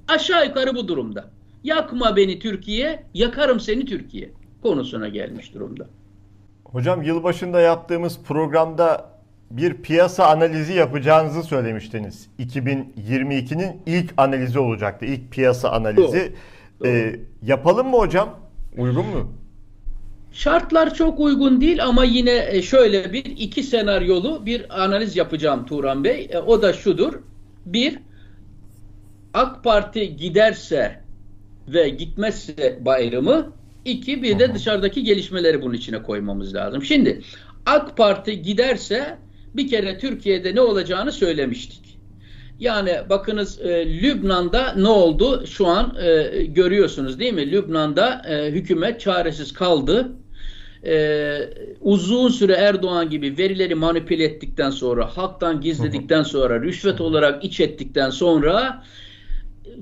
[0.07, 1.31] Aşağı yukarı bu durumda.
[1.63, 4.31] Yakma beni Türkiye, yakarım seni Türkiye
[4.61, 5.87] konusuna gelmiş durumda.
[6.63, 9.06] Hocam yılbaşında yaptığımız programda
[9.51, 12.27] bir piyasa analizi yapacağınızı söylemiştiniz.
[12.39, 15.05] 2022'nin ilk analizi olacaktı.
[15.05, 16.33] İlk piyasa analizi.
[16.79, 16.87] Doğru.
[16.87, 18.39] Ee, yapalım mı hocam?
[18.77, 19.33] Uygun mu?
[20.31, 26.03] Şartlar çok uygun değil ama yine e, şöyle bir iki senaryolu bir analiz yapacağım Turan
[26.03, 26.29] Bey.
[26.31, 27.13] E, o da şudur.
[27.65, 27.99] Bir,
[29.33, 31.01] AK Parti giderse
[31.67, 33.53] ve gitmezse bayramı
[33.85, 36.83] iki bir de dışarıdaki gelişmeleri bunun içine koymamız lazım.
[36.83, 37.21] Şimdi
[37.65, 39.17] AK Parti giderse
[39.55, 41.87] bir kere Türkiye'de ne olacağını söylemiştik.
[42.59, 45.47] Yani bakınız e, Lübnan'da ne oldu?
[45.47, 47.51] Şu an e, görüyorsunuz değil mi?
[47.51, 50.11] Lübnan'da e, hükümet çaresiz kaldı.
[50.85, 51.37] E,
[51.81, 58.09] uzun süre Erdoğan gibi verileri manipüle ettikten sonra, halktan gizledikten sonra, rüşvet olarak iç ettikten
[58.09, 58.83] sonra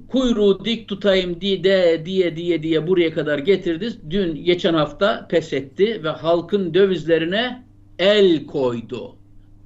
[0.07, 3.93] kuyruğu dik tutayım diye diye diye diye buraya kadar getirdi.
[4.09, 7.63] Dün geçen hafta pes etti ve halkın dövizlerine
[7.99, 9.14] el koydu.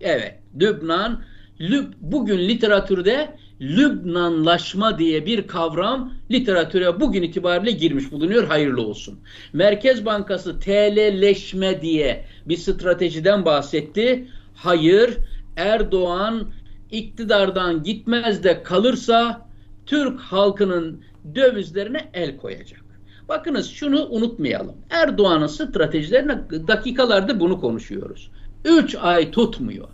[0.02, 1.24] Evet, Lübnan
[1.62, 8.48] Lüb, bugün literatürde Lübnanlaşma diye bir kavram literatüre bugün itibariyle girmiş bulunuyor.
[8.48, 9.20] Hayırlı olsun.
[9.54, 14.28] Merkez Bankası TL'leşme diye bir stratejiden bahsetti.
[14.56, 15.18] Hayır,
[15.58, 16.52] Erdoğan
[16.92, 19.48] iktidardan gitmez de kalırsa
[19.86, 21.04] Türk halkının
[21.36, 22.82] dövizlerine el koyacak.
[23.30, 24.76] Bakınız şunu unutmayalım.
[24.90, 26.38] Erdoğan'ın stratejilerine
[26.68, 28.32] dakikalarda bunu konuşuyoruz.
[28.66, 29.88] 3 ay tutmuyor.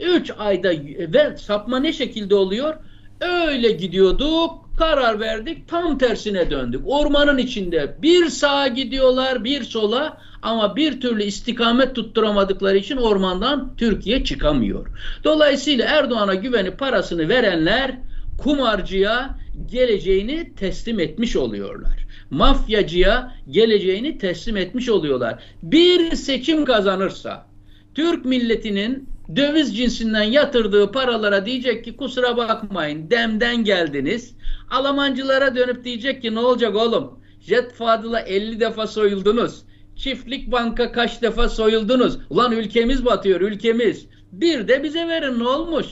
[0.00, 2.74] 3 ayda ve sapma ne şekilde oluyor?
[3.20, 6.82] Öyle gidiyorduk, karar verdik, tam tersine döndük.
[6.86, 14.24] Ormanın içinde bir sağa gidiyorlar, bir sola ama bir türlü istikamet tutturamadıkları için ormandan Türkiye
[14.24, 14.86] çıkamıyor.
[15.24, 17.98] Dolayısıyla Erdoğan'a güvenip parasını verenler
[18.38, 22.06] kumarcıya geleceğini teslim etmiş oluyorlar.
[22.30, 25.42] Mafyacıya geleceğini teslim etmiş oluyorlar.
[25.62, 27.49] Bir seçim kazanırsa
[27.94, 34.34] Türk milletinin döviz cinsinden yatırdığı paralara diyecek ki kusura bakmayın demden geldiniz.
[34.70, 37.20] Almancılara dönüp diyecek ki ne olacak oğlum?
[37.40, 39.62] Jet Fadıl'a 50 defa soyuldunuz.
[39.96, 42.18] Çiftlik banka kaç defa soyuldunuz.
[42.30, 44.06] Ulan ülkemiz batıyor ülkemiz.
[44.32, 45.86] Bir de bize verin ne olmuş?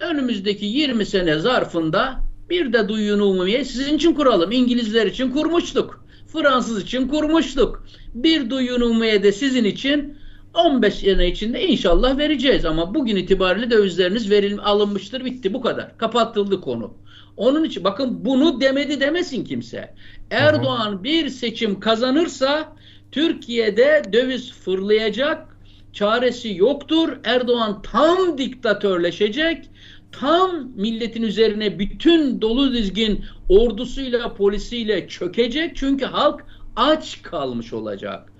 [0.00, 4.52] önümüzdeki 20 sene zarfında bir de duyun umumiye sizin için kuralım.
[4.52, 6.04] İngilizler için kurmuştuk.
[6.32, 7.84] Fransız için kurmuştuk.
[8.14, 10.16] Bir duyun umumiye de sizin için
[10.56, 12.64] 15 sene içinde inşallah vereceğiz.
[12.64, 15.98] Ama bugün itibariyle dövizleriniz verilme, alınmıştır bitti bu kadar.
[15.98, 16.94] Kapatıldı konu.
[17.36, 19.94] Onun için bakın bunu demedi demesin kimse.
[20.30, 22.72] Erdoğan bir seçim kazanırsa
[23.12, 25.56] Türkiye'de döviz fırlayacak,
[25.92, 27.08] çaresi yoktur.
[27.24, 29.70] Erdoğan tam diktatörleşecek
[30.12, 36.44] tam milletin üzerine bütün dolu dizgin ordusuyla polisiyle çökecek çünkü halk
[36.76, 38.32] aç kalmış olacak.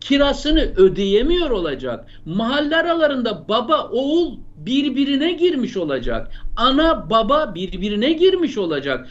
[0.00, 2.06] Kirasını ödeyemiyor olacak.
[2.24, 6.30] Mahalle aralarında baba oğul birbirine girmiş olacak.
[6.56, 9.08] Ana baba birbirine girmiş olacak.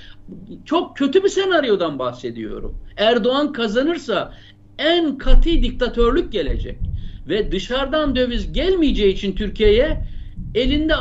[0.66, 2.78] Çok kötü bir senaryodan bahsediyorum.
[2.98, 4.34] Erdoğan kazanırsa
[4.78, 6.78] en katı diktatörlük gelecek.
[7.30, 10.06] ve dışarıdan döviz gelmeyeceği için Türkiye'ye
[10.56, 10.94] elinde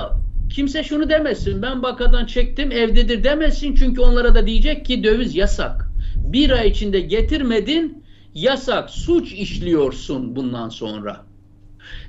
[0.50, 5.88] kimse şunu demesin ben bakadan çektim evdedir demesin çünkü onlara da diyecek ki döviz yasak.
[6.16, 7.97] Bir ay içinde getirmedin
[8.34, 11.24] yasak suç işliyorsun bundan sonra.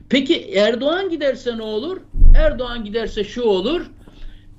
[0.09, 1.97] Peki Erdoğan giderse ne olur?
[2.35, 3.81] Erdoğan giderse şu olur.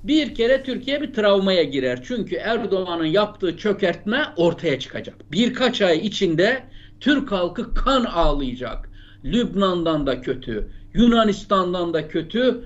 [0.03, 1.99] Bir kere Türkiye bir travmaya girer.
[2.03, 5.15] Çünkü Erdoğan'ın yaptığı çökertme ortaya çıkacak.
[5.31, 6.63] Birkaç ay içinde
[6.99, 8.89] Türk halkı kan ağlayacak.
[9.25, 12.63] Lübnan'dan da kötü, Yunanistan'dan da kötü.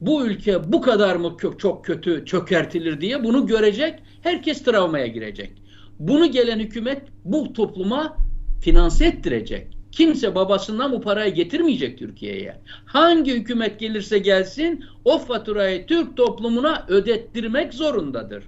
[0.00, 3.94] Bu ülke bu kadar mı çok kötü çökertilir diye bunu görecek.
[4.22, 5.52] Herkes travmaya girecek.
[5.98, 8.16] Bunu gelen hükümet bu topluma
[8.60, 9.66] finanse ettirecek.
[9.92, 12.56] Kimse babasından bu parayı getirmeyecek Türkiye'ye.
[12.84, 18.44] Hangi hükümet gelirse gelsin o faturayı Türk toplumuna ödettirmek zorundadır.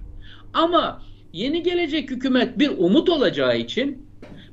[0.53, 1.03] Ama
[1.33, 4.05] yeni gelecek hükümet bir umut olacağı için,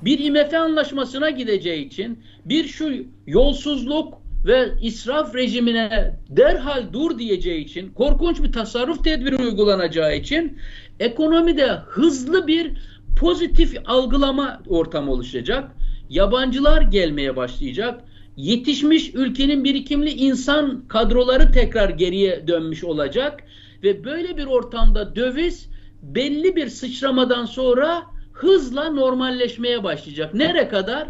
[0.04, 2.92] bir IMF anlaşmasına gideceği için, bir şu
[3.26, 4.14] yolsuzluk
[4.46, 10.59] ve israf rejimine derhal dur diyeceği için, korkunç bir tasarruf tedbiri uygulanacağı için
[11.00, 12.72] ekonomide hızlı bir
[13.19, 15.71] pozitif algılama ortamı oluşacak
[16.11, 18.05] yabancılar gelmeye başlayacak.
[18.37, 23.45] Yetişmiş ülkenin birikimli insan kadroları tekrar geriye dönmüş olacak
[23.83, 25.69] ve böyle bir ortamda döviz
[26.03, 28.03] belli bir sıçramadan sonra
[28.33, 30.35] hızla normalleşmeye başlayacak.
[30.35, 31.09] Nere kadar?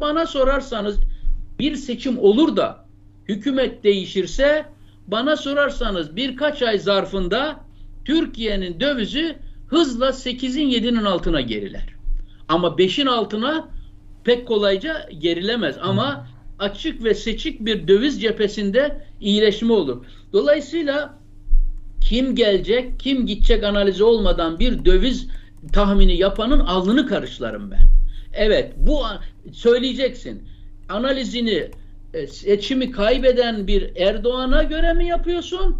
[0.00, 0.96] Bana sorarsanız
[1.58, 2.84] bir seçim olur da
[3.28, 4.64] hükümet değişirse
[5.06, 7.60] bana sorarsanız birkaç ay zarfında
[8.04, 9.38] Türkiye'nin dövizi
[9.72, 11.86] hızla 8'in 7'nin altına geriler.
[12.48, 13.68] Ama 5'in altına
[14.24, 16.26] pek kolayca gerilemez ama
[16.58, 20.04] açık ve seçik bir döviz cephesinde iyileşme olur.
[20.32, 21.18] Dolayısıyla
[22.00, 25.28] kim gelecek, kim gidecek analizi olmadan bir döviz
[25.72, 27.88] tahmini yapanın alnını karışlarım ben.
[28.32, 29.00] Evet, bu
[29.52, 30.42] söyleyeceksin.
[30.88, 31.70] Analizini
[32.14, 35.76] e, seçimi kaybeden bir Erdoğan'a göre mi yapıyorsun?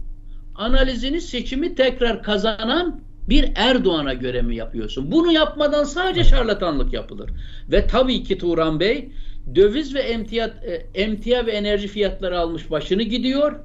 [0.54, 5.12] Analizini seçimi tekrar kazanan bir Erdoğan'a göre mi yapıyorsun?
[5.12, 7.30] Bunu yapmadan sadece şarlatanlık yapılır.
[7.70, 9.08] Ve tabii ki Turan Bey
[9.54, 13.60] döviz ve emtia, e, emtia ve enerji fiyatları almış başını gidiyor.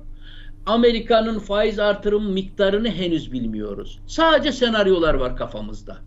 [0.65, 3.99] Amerika'nın faiz artırım miktarını henüz bilmiyoruz.
[4.07, 5.97] Sadece senaryolar var kafamızda.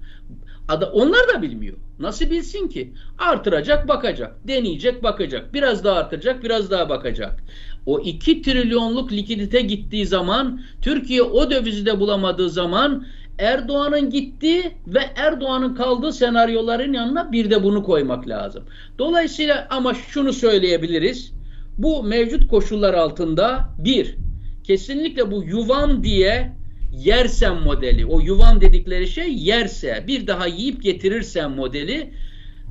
[0.93, 1.77] Onlar da bilmiyor.
[1.99, 2.93] Nasıl bilsin ki?
[3.19, 4.49] Artıracak, bakacak.
[4.49, 5.55] Deneyecek, bakacak.
[5.55, 7.45] Biraz daha artıracak, biraz daha bakacak.
[7.87, 13.07] O 2 trilyonluk likidite gittiği zaman, Türkiye o dövizi de bulamadığı zaman
[13.41, 18.65] Erdoğan'ın gittiği ve Erdoğan'ın kaldığı senaryoların yanına bir de bunu koymak lazım.
[18.99, 21.33] Dolayısıyla ama şunu söyleyebiliriz.
[21.79, 24.17] Bu mevcut koşullar altında bir,
[24.65, 26.53] kesinlikle bu yuvan diye
[26.93, 32.11] yersem modeli, o yuvan dedikleri şey yerse, bir daha yiyip getirirsem modeli,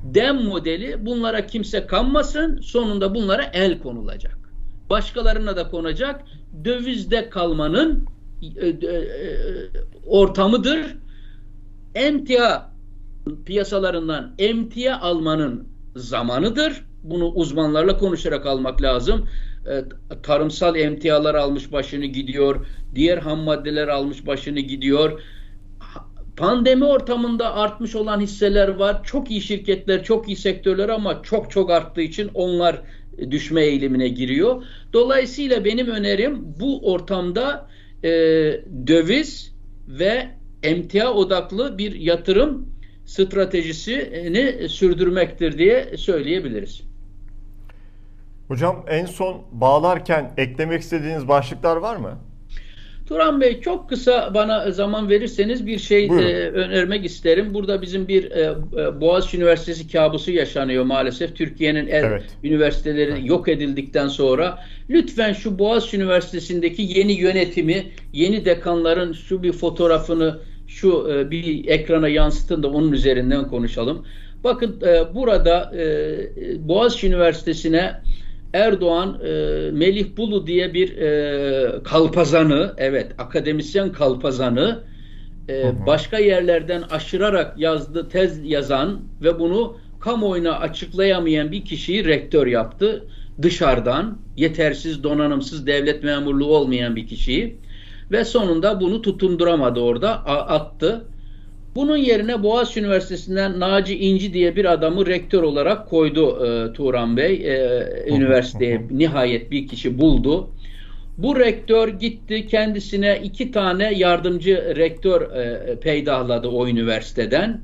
[0.04, 4.38] dem modeli bunlara kimse kanmasın, sonunda bunlara el konulacak.
[4.90, 6.24] Başkalarına da konacak.
[6.64, 8.06] Dövizde kalmanın
[10.06, 10.96] ortamıdır.
[11.94, 12.70] Emtia
[13.46, 16.84] piyasalarından emtia almanın zamanıdır.
[17.02, 19.28] Bunu uzmanlarla konuşarak almak lazım.
[19.66, 19.84] E,
[20.22, 22.66] tarımsal emtialar almış başını gidiyor.
[22.94, 25.20] Diğer ham maddeler almış başını gidiyor.
[26.36, 29.04] Pandemi ortamında artmış olan hisseler var.
[29.04, 32.82] Çok iyi şirketler, çok iyi sektörler ama çok çok arttığı için onlar
[33.30, 34.64] düşme eğilimine giriyor.
[34.92, 37.68] Dolayısıyla benim önerim bu ortamda
[38.04, 38.10] e,
[38.86, 39.54] döviz
[39.88, 40.28] ve
[40.62, 42.68] emtia odaklı bir yatırım
[43.06, 46.82] stratejisini sürdürmektir diye söyleyebiliriz.
[48.48, 52.18] Hocam en son bağlarken eklemek istediğiniz başlıklar var mı?
[53.10, 57.54] Turan Bey çok kısa bana zaman verirseniz bir şey e, önermek isterim.
[57.54, 61.36] Burada bizim bir e, e, Boğaziçi Üniversitesi kabusu yaşanıyor maalesef.
[61.36, 62.22] Türkiye'nin evet.
[62.44, 63.26] üniversiteleri evet.
[63.26, 64.58] yok edildikten sonra
[64.90, 72.08] lütfen şu Boğaziçi Üniversitesi'ndeki yeni yönetimi, yeni dekanların şu bir fotoğrafını şu e, bir ekrana
[72.08, 74.06] yansıtın da onun üzerinden konuşalım.
[74.44, 78.00] Bakın e, burada e, Boğaziçi Üniversitesi'ne
[78.52, 79.30] Erdoğan e,
[79.70, 84.84] Melih Bulu diye bir e, kalpazanı, evet akademisyen kalpazanı
[85.48, 85.86] e, hı hı.
[85.86, 93.06] başka yerlerden aşırarak yazdı tez yazan ve bunu kamuoyuna açıklayamayan bir kişiyi rektör yaptı.
[93.42, 97.56] Dışarıdan yetersiz, donanımsız devlet memurluğu olmayan bir kişiyi
[98.10, 101.04] ve sonunda bunu tutunduramadı orada, attı.
[101.74, 107.34] Bunun yerine Boğaziçi Üniversitesi'nden Naci İnci diye bir adamı rektör olarak koydu e, Turan Bey.
[107.34, 110.48] E, üniversiteye nihayet bir kişi buldu.
[111.18, 117.60] Bu rektör gitti kendisine iki tane yardımcı rektör e, peydahladı o üniversiteden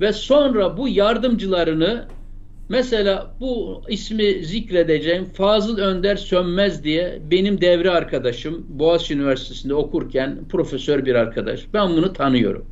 [0.00, 2.06] ve sonra bu yardımcılarını
[2.70, 11.04] Mesela bu ismi zikredeceğim Fazıl Önder Sönmez diye benim devre arkadaşım Boğaziçi Üniversitesi'nde okurken profesör
[11.04, 11.60] bir arkadaş.
[11.74, 12.66] Ben bunu tanıyorum.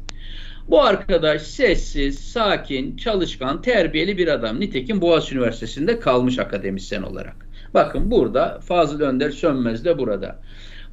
[0.68, 4.60] Bu arkadaş sessiz, sakin, çalışkan, terbiyeli bir adam.
[4.60, 7.36] Nitekim Boğaziçi Üniversitesi'nde kalmış akademisyen olarak.
[7.74, 10.40] Bakın burada Fazıl Önder Sönmez de burada.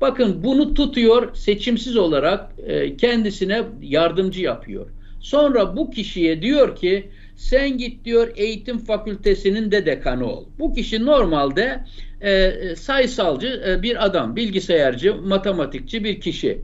[0.01, 4.87] Bakın bunu tutuyor seçimsiz olarak e, kendisine yardımcı yapıyor.
[5.19, 10.45] Sonra bu kişiye diyor ki sen git diyor eğitim fakültesinin de dekanı ol.
[10.59, 11.83] Bu kişi normalde
[12.21, 16.61] e, sayısalcı e, bir adam, bilgisayarcı, matematikçi bir kişi.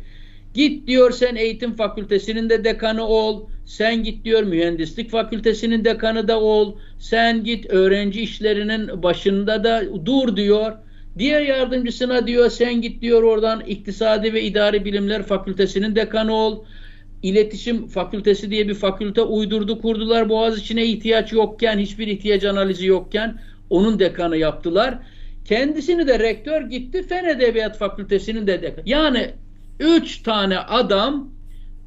[0.54, 3.50] Git diyor sen eğitim fakültesinin de dekanı ol.
[3.66, 6.76] Sen git diyor mühendislik fakültesinin dekanı da ol.
[7.00, 10.72] Sen git öğrenci işlerinin başında da dur diyor.
[11.18, 16.66] Diğer yardımcısına diyor sen git diyor oradan iktisadi ve idari bilimler fakültesinin dekanı ol.
[17.24, 23.40] İletişim fakültesi diye bir fakülte uydurdu kurdular Boğaziçi'ne ihtiyaç yokken hiçbir ihtiyaç analizi yokken
[23.70, 25.00] onun dekanı yaptılar.
[25.46, 28.90] Kendisini de rektör gitti Fen Edebiyat Fakültesinin de dekanı.
[28.90, 29.32] Yani
[29.82, 31.30] üç tane adam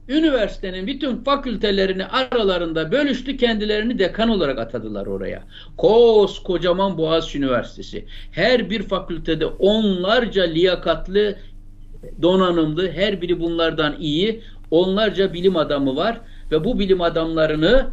[0.08, 5.42] üniversitenin bütün fakültelerini aralarında bölüştü kendilerini dekan olarak atadılar oraya.
[5.76, 8.04] Koskocaman Boğaziçi Üniversitesi.
[8.30, 11.36] Her bir fakültede onlarca liyakatlı
[12.22, 16.20] donanımlı her biri bunlardan iyi onlarca bilim adamı var
[16.50, 17.86] ve bu bilim adamlarını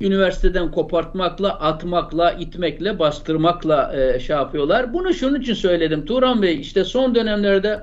[0.00, 4.94] üniversiteden kopartmakla, atmakla, itmekle, bastırmakla e, şey yapıyorlar.
[4.94, 6.06] Bunu şunun için söyledim.
[6.06, 7.82] Turan Bey işte son dönemlerde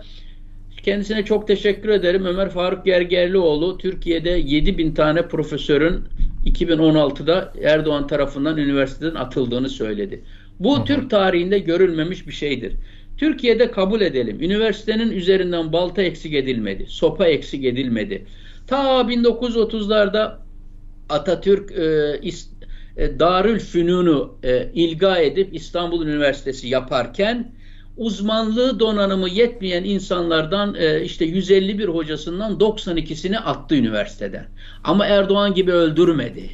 [0.90, 2.26] kendisine çok teşekkür ederim.
[2.26, 6.04] Ömer Faruk Gergerlioğlu Türkiye'de 7 bin tane profesörün
[6.46, 10.24] 2016'da Erdoğan tarafından üniversiteden atıldığını söyledi.
[10.60, 10.86] Bu hı hı.
[10.86, 12.74] Türk tarihinde görülmemiş bir şeydir.
[13.18, 14.42] Türkiye'de kabul edelim.
[14.42, 16.86] Üniversitenin üzerinden balta eksik edilmedi.
[16.88, 18.26] Sopa eksik edilmedi.
[18.68, 20.38] Ta 1930'larda
[21.10, 22.50] Atatürk e, is,
[22.98, 27.52] e, Darül Fünun'u e, ilga edip İstanbul Üniversitesi yaparken
[28.00, 34.46] uzmanlığı donanımı yetmeyen insanlardan e, işte 151 hocasından 92'sini attı üniversiteden.
[34.84, 36.50] Ama Erdoğan gibi öldürmedi.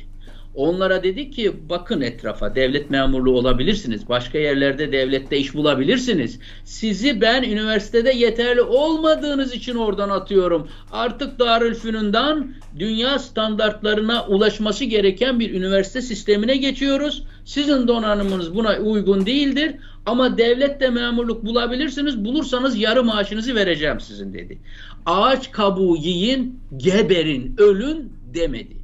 [0.55, 4.09] Onlara dedi ki bakın etrafa devlet memurluğu olabilirsiniz.
[4.09, 6.39] Başka yerlerde devlette iş bulabilirsiniz.
[6.63, 10.67] Sizi ben üniversitede yeterli olmadığınız için oradan atıyorum.
[10.91, 17.23] Artık Darülfünun'dan dünya standartlarına ulaşması gereken bir üniversite sistemine geçiyoruz.
[17.45, 19.75] Sizin donanımınız buna uygun değildir.
[20.06, 22.26] Ama devlette memurluk bulabilirsiniz.
[22.26, 24.58] Bulursanız yarı maaşınızı vereceğim sizin dedi.
[25.06, 28.76] Ağaç kabuğu yiyin, geberin, ölün demedi.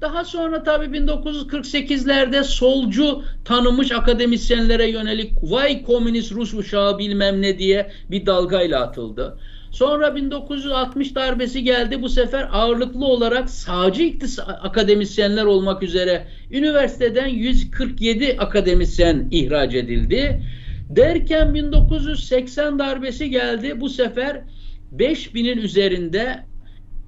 [0.00, 7.90] Daha sonra tabii 1948'lerde solcu tanımış akademisyenlere yönelik vay komünist Rus uşağı bilmem ne diye
[8.10, 9.38] bir dalgayla atıldı.
[9.76, 12.02] Sonra 1960 darbesi geldi.
[12.02, 14.12] Bu sefer ağırlıklı olarak sağcı
[14.62, 20.42] akademisyenler olmak üzere üniversiteden 147 akademisyen ihraç edildi.
[20.90, 23.80] Derken 1980 darbesi geldi.
[23.80, 24.42] Bu sefer
[24.96, 26.44] 5000'in üzerinde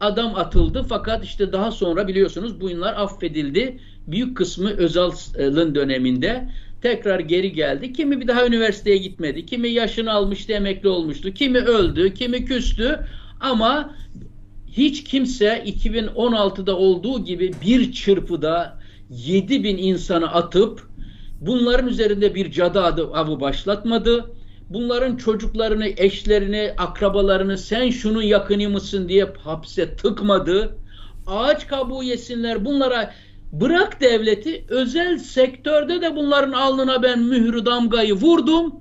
[0.00, 3.78] adam atıldı fakat işte daha sonra biliyorsunuz bu yıllar affedildi.
[4.06, 6.48] Büyük kısmı Özal'ın döneminde
[6.82, 7.92] tekrar geri geldi.
[7.92, 9.46] Kimi bir daha üniversiteye gitmedi.
[9.46, 11.34] Kimi yaşını almıştı, emekli olmuştu.
[11.34, 13.00] Kimi öldü, kimi küstü.
[13.40, 13.94] Ama
[14.66, 18.78] hiç kimse 2016'da olduğu gibi bir çırpıda
[19.10, 20.88] 7 bin insanı atıp
[21.40, 24.30] bunların üzerinde bir cadı avı başlatmadı
[24.70, 30.76] bunların çocuklarını, eşlerini, akrabalarını sen şunun yakını mısın diye hapse tıkmadı.
[31.26, 33.14] Ağaç kabuğu yesinler bunlara
[33.52, 38.74] bırak devleti özel sektörde de bunların alnına ben mührü damgayı vurdum.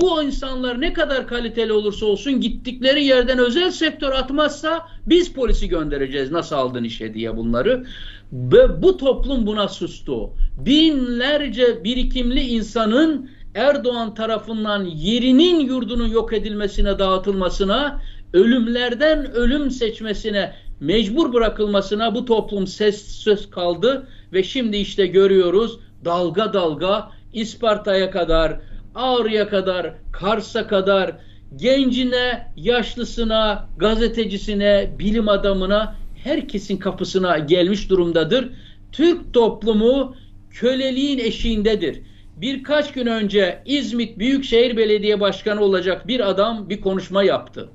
[0.00, 6.30] Bu insanlar ne kadar kaliteli olursa olsun gittikleri yerden özel sektör atmazsa biz polisi göndereceğiz
[6.30, 7.86] nasıl aldın işe diye bunları.
[8.32, 10.30] Ve bu toplum buna sustu.
[10.58, 18.00] Binlerce birikimli insanın Erdoğan tarafından yerinin yurdunun yok edilmesine, dağıtılmasına,
[18.32, 27.10] ölümlerden ölüm seçmesine, mecbur bırakılmasına bu toplum sessiz kaldı ve şimdi işte görüyoruz dalga dalga
[27.32, 28.60] İsparta'ya kadar,
[28.94, 31.16] Ağrı'ya kadar, Kars'a kadar
[31.56, 38.50] gencine, yaşlısına, gazetecisine, bilim adamına herkesin kapısına gelmiş durumdadır.
[38.92, 40.16] Türk toplumu
[40.50, 42.00] köleliğin eşiğindedir
[42.36, 47.68] birkaç gün önce İzmit Büyükşehir Belediye Başkanı olacak bir adam bir konuşma yaptı.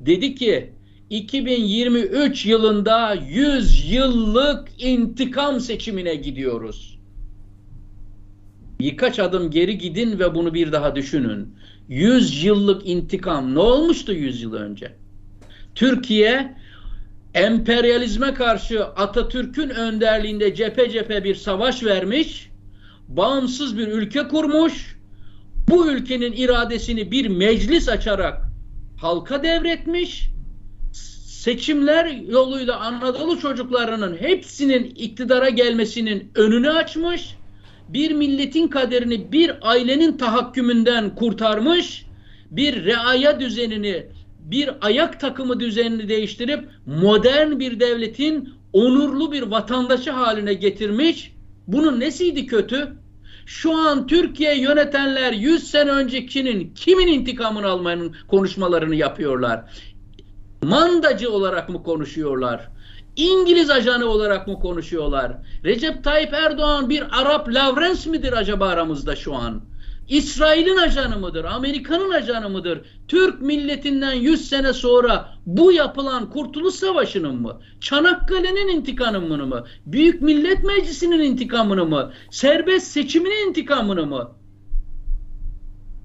[0.00, 0.72] Dedi ki
[1.14, 6.98] 2023 yılında 100 yıllık intikam seçimine gidiyoruz.
[8.80, 11.54] Birkaç adım geri gidin ve bunu bir daha düşünün.
[11.88, 14.92] 100 yıllık intikam ne olmuştu 100 yıl önce?
[15.74, 16.56] Türkiye
[17.34, 22.50] emperyalizme karşı Atatürk'ün önderliğinde cephe cephe bir savaş vermiş
[23.08, 24.96] bağımsız bir ülke kurmuş.
[25.68, 28.42] Bu ülkenin iradesini bir meclis açarak
[28.96, 30.33] halka devretmiş.
[31.44, 37.36] Seçimler yoluyla Anadolu çocuklarının hepsinin iktidara gelmesinin önünü açmış.
[37.88, 42.06] Bir milletin kaderini bir ailenin tahakkümünden kurtarmış.
[42.50, 44.06] Bir reaya düzenini,
[44.38, 51.32] bir ayak takımı düzenini değiştirip modern bir devletin onurlu bir vatandaşı haline getirmiş.
[51.66, 52.96] Bunun nesiydi kötü?
[53.46, 59.64] Şu an Türkiye yönetenler 100 sene öncekinin kimin intikamını almanın konuşmalarını yapıyorlar.
[60.64, 62.68] Mandacı olarak mı konuşuyorlar?
[63.16, 65.32] İngiliz ajanı olarak mı konuşuyorlar?
[65.64, 69.62] Recep Tayyip Erdoğan bir Arap Lavrens midir acaba aramızda şu an?
[70.08, 71.44] İsrail'in ajanı mıdır?
[71.44, 72.80] Amerika'nın ajanı mıdır?
[73.08, 77.60] Türk milletinden 100 sene sonra bu yapılan Kurtuluş Savaşı'nın mı?
[77.80, 79.64] Çanakkale'nin intikamını mı?
[79.86, 82.12] Büyük Millet Meclisi'nin intikamını mı?
[82.30, 84.30] Serbest seçiminin intikamını mı?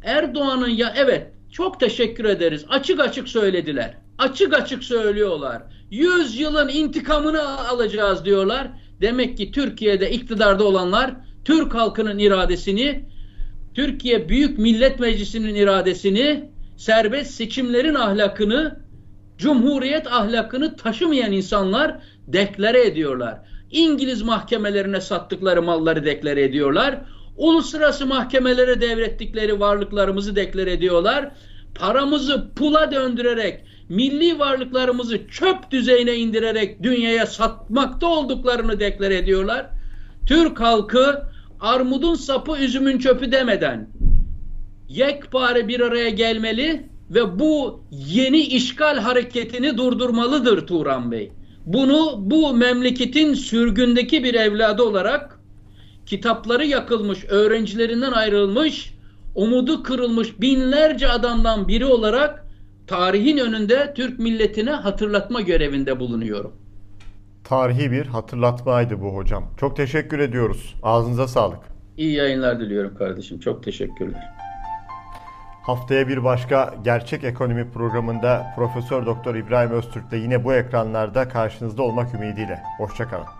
[0.04, 2.66] Erdoğan'ın ya evet çok teşekkür ederiz.
[2.70, 4.09] Açık açık söylediler.
[4.20, 5.62] Açık açık söylüyorlar.
[5.92, 8.68] 100 yılın intikamını alacağız diyorlar.
[9.02, 11.14] Demek ki Türkiye'de iktidarda olanlar
[11.46, 13.06] Türk halkının iradesini
[13.74, 18.80] Türkiye Büyük Millet Meclisi'nin iradesini, serbest seçimlerin ahlakını,
[19.38, 21.96] cumhuriyet ahlakını taşımayan insanlar
[22.28, 23.40] deklare ediyorlar.
[23.72, 27.02] İngiliz mahkemelerine sattıkları malları deklare ediyorlar.
[27.38, 31.32] Uluslararası mahkemelere devrettikleri varlıklarımızı deklare ediyorlar.
[31.76, 39.66] Paramızı pula döndürerek, milli varlıklarımızı çöp düzeyine indirerek dünyaya satmakta olduklarını deklare ediyorlar.
[40.28, 41.24] Türk halkı
[41.60, 43.90] armudun sapı üzümün çöpü demeden
[44.90, 51.32] yekpare bir araya gelmeli ve bu yeni işgal hareketini durdurmalıdır Turan Bey.
[51.66, 55.40] Bunu bu memleketin sürgündeki bir evladı olarak
[56.06, 58.94] kitapları yakılmış, öğrencilerinden ayrılmış,
[59.36, 62.46] umudu kırılmış binlerce adamdan biri olarak
[62.90, 66.52] tarihin önünde Türk milletine hatırlatma görevinde bulunuyorum.
[67.44, 69.44] Tarihi bir hatırlatmaydı bu hocam.
[69.58, 70.76] Çok teşekkür ediyoruz.
[70.84, 71.60] Ağzınıza sağlık.
[71.98, 73.40] İyi yayınlar diliyorum kardeşim.
[73.40, 74.30] Çok teşekkürler.
[75.64, 82.14] Haftaya bir başka Gerçek Ekonomi programında Profesör Doktor İbrahim Öztürk'le yine bu ekranlarda karşınızda olmak
[82.14, 82.62] ümidiyle.
[82.78, 83.39] Hoşçakalın.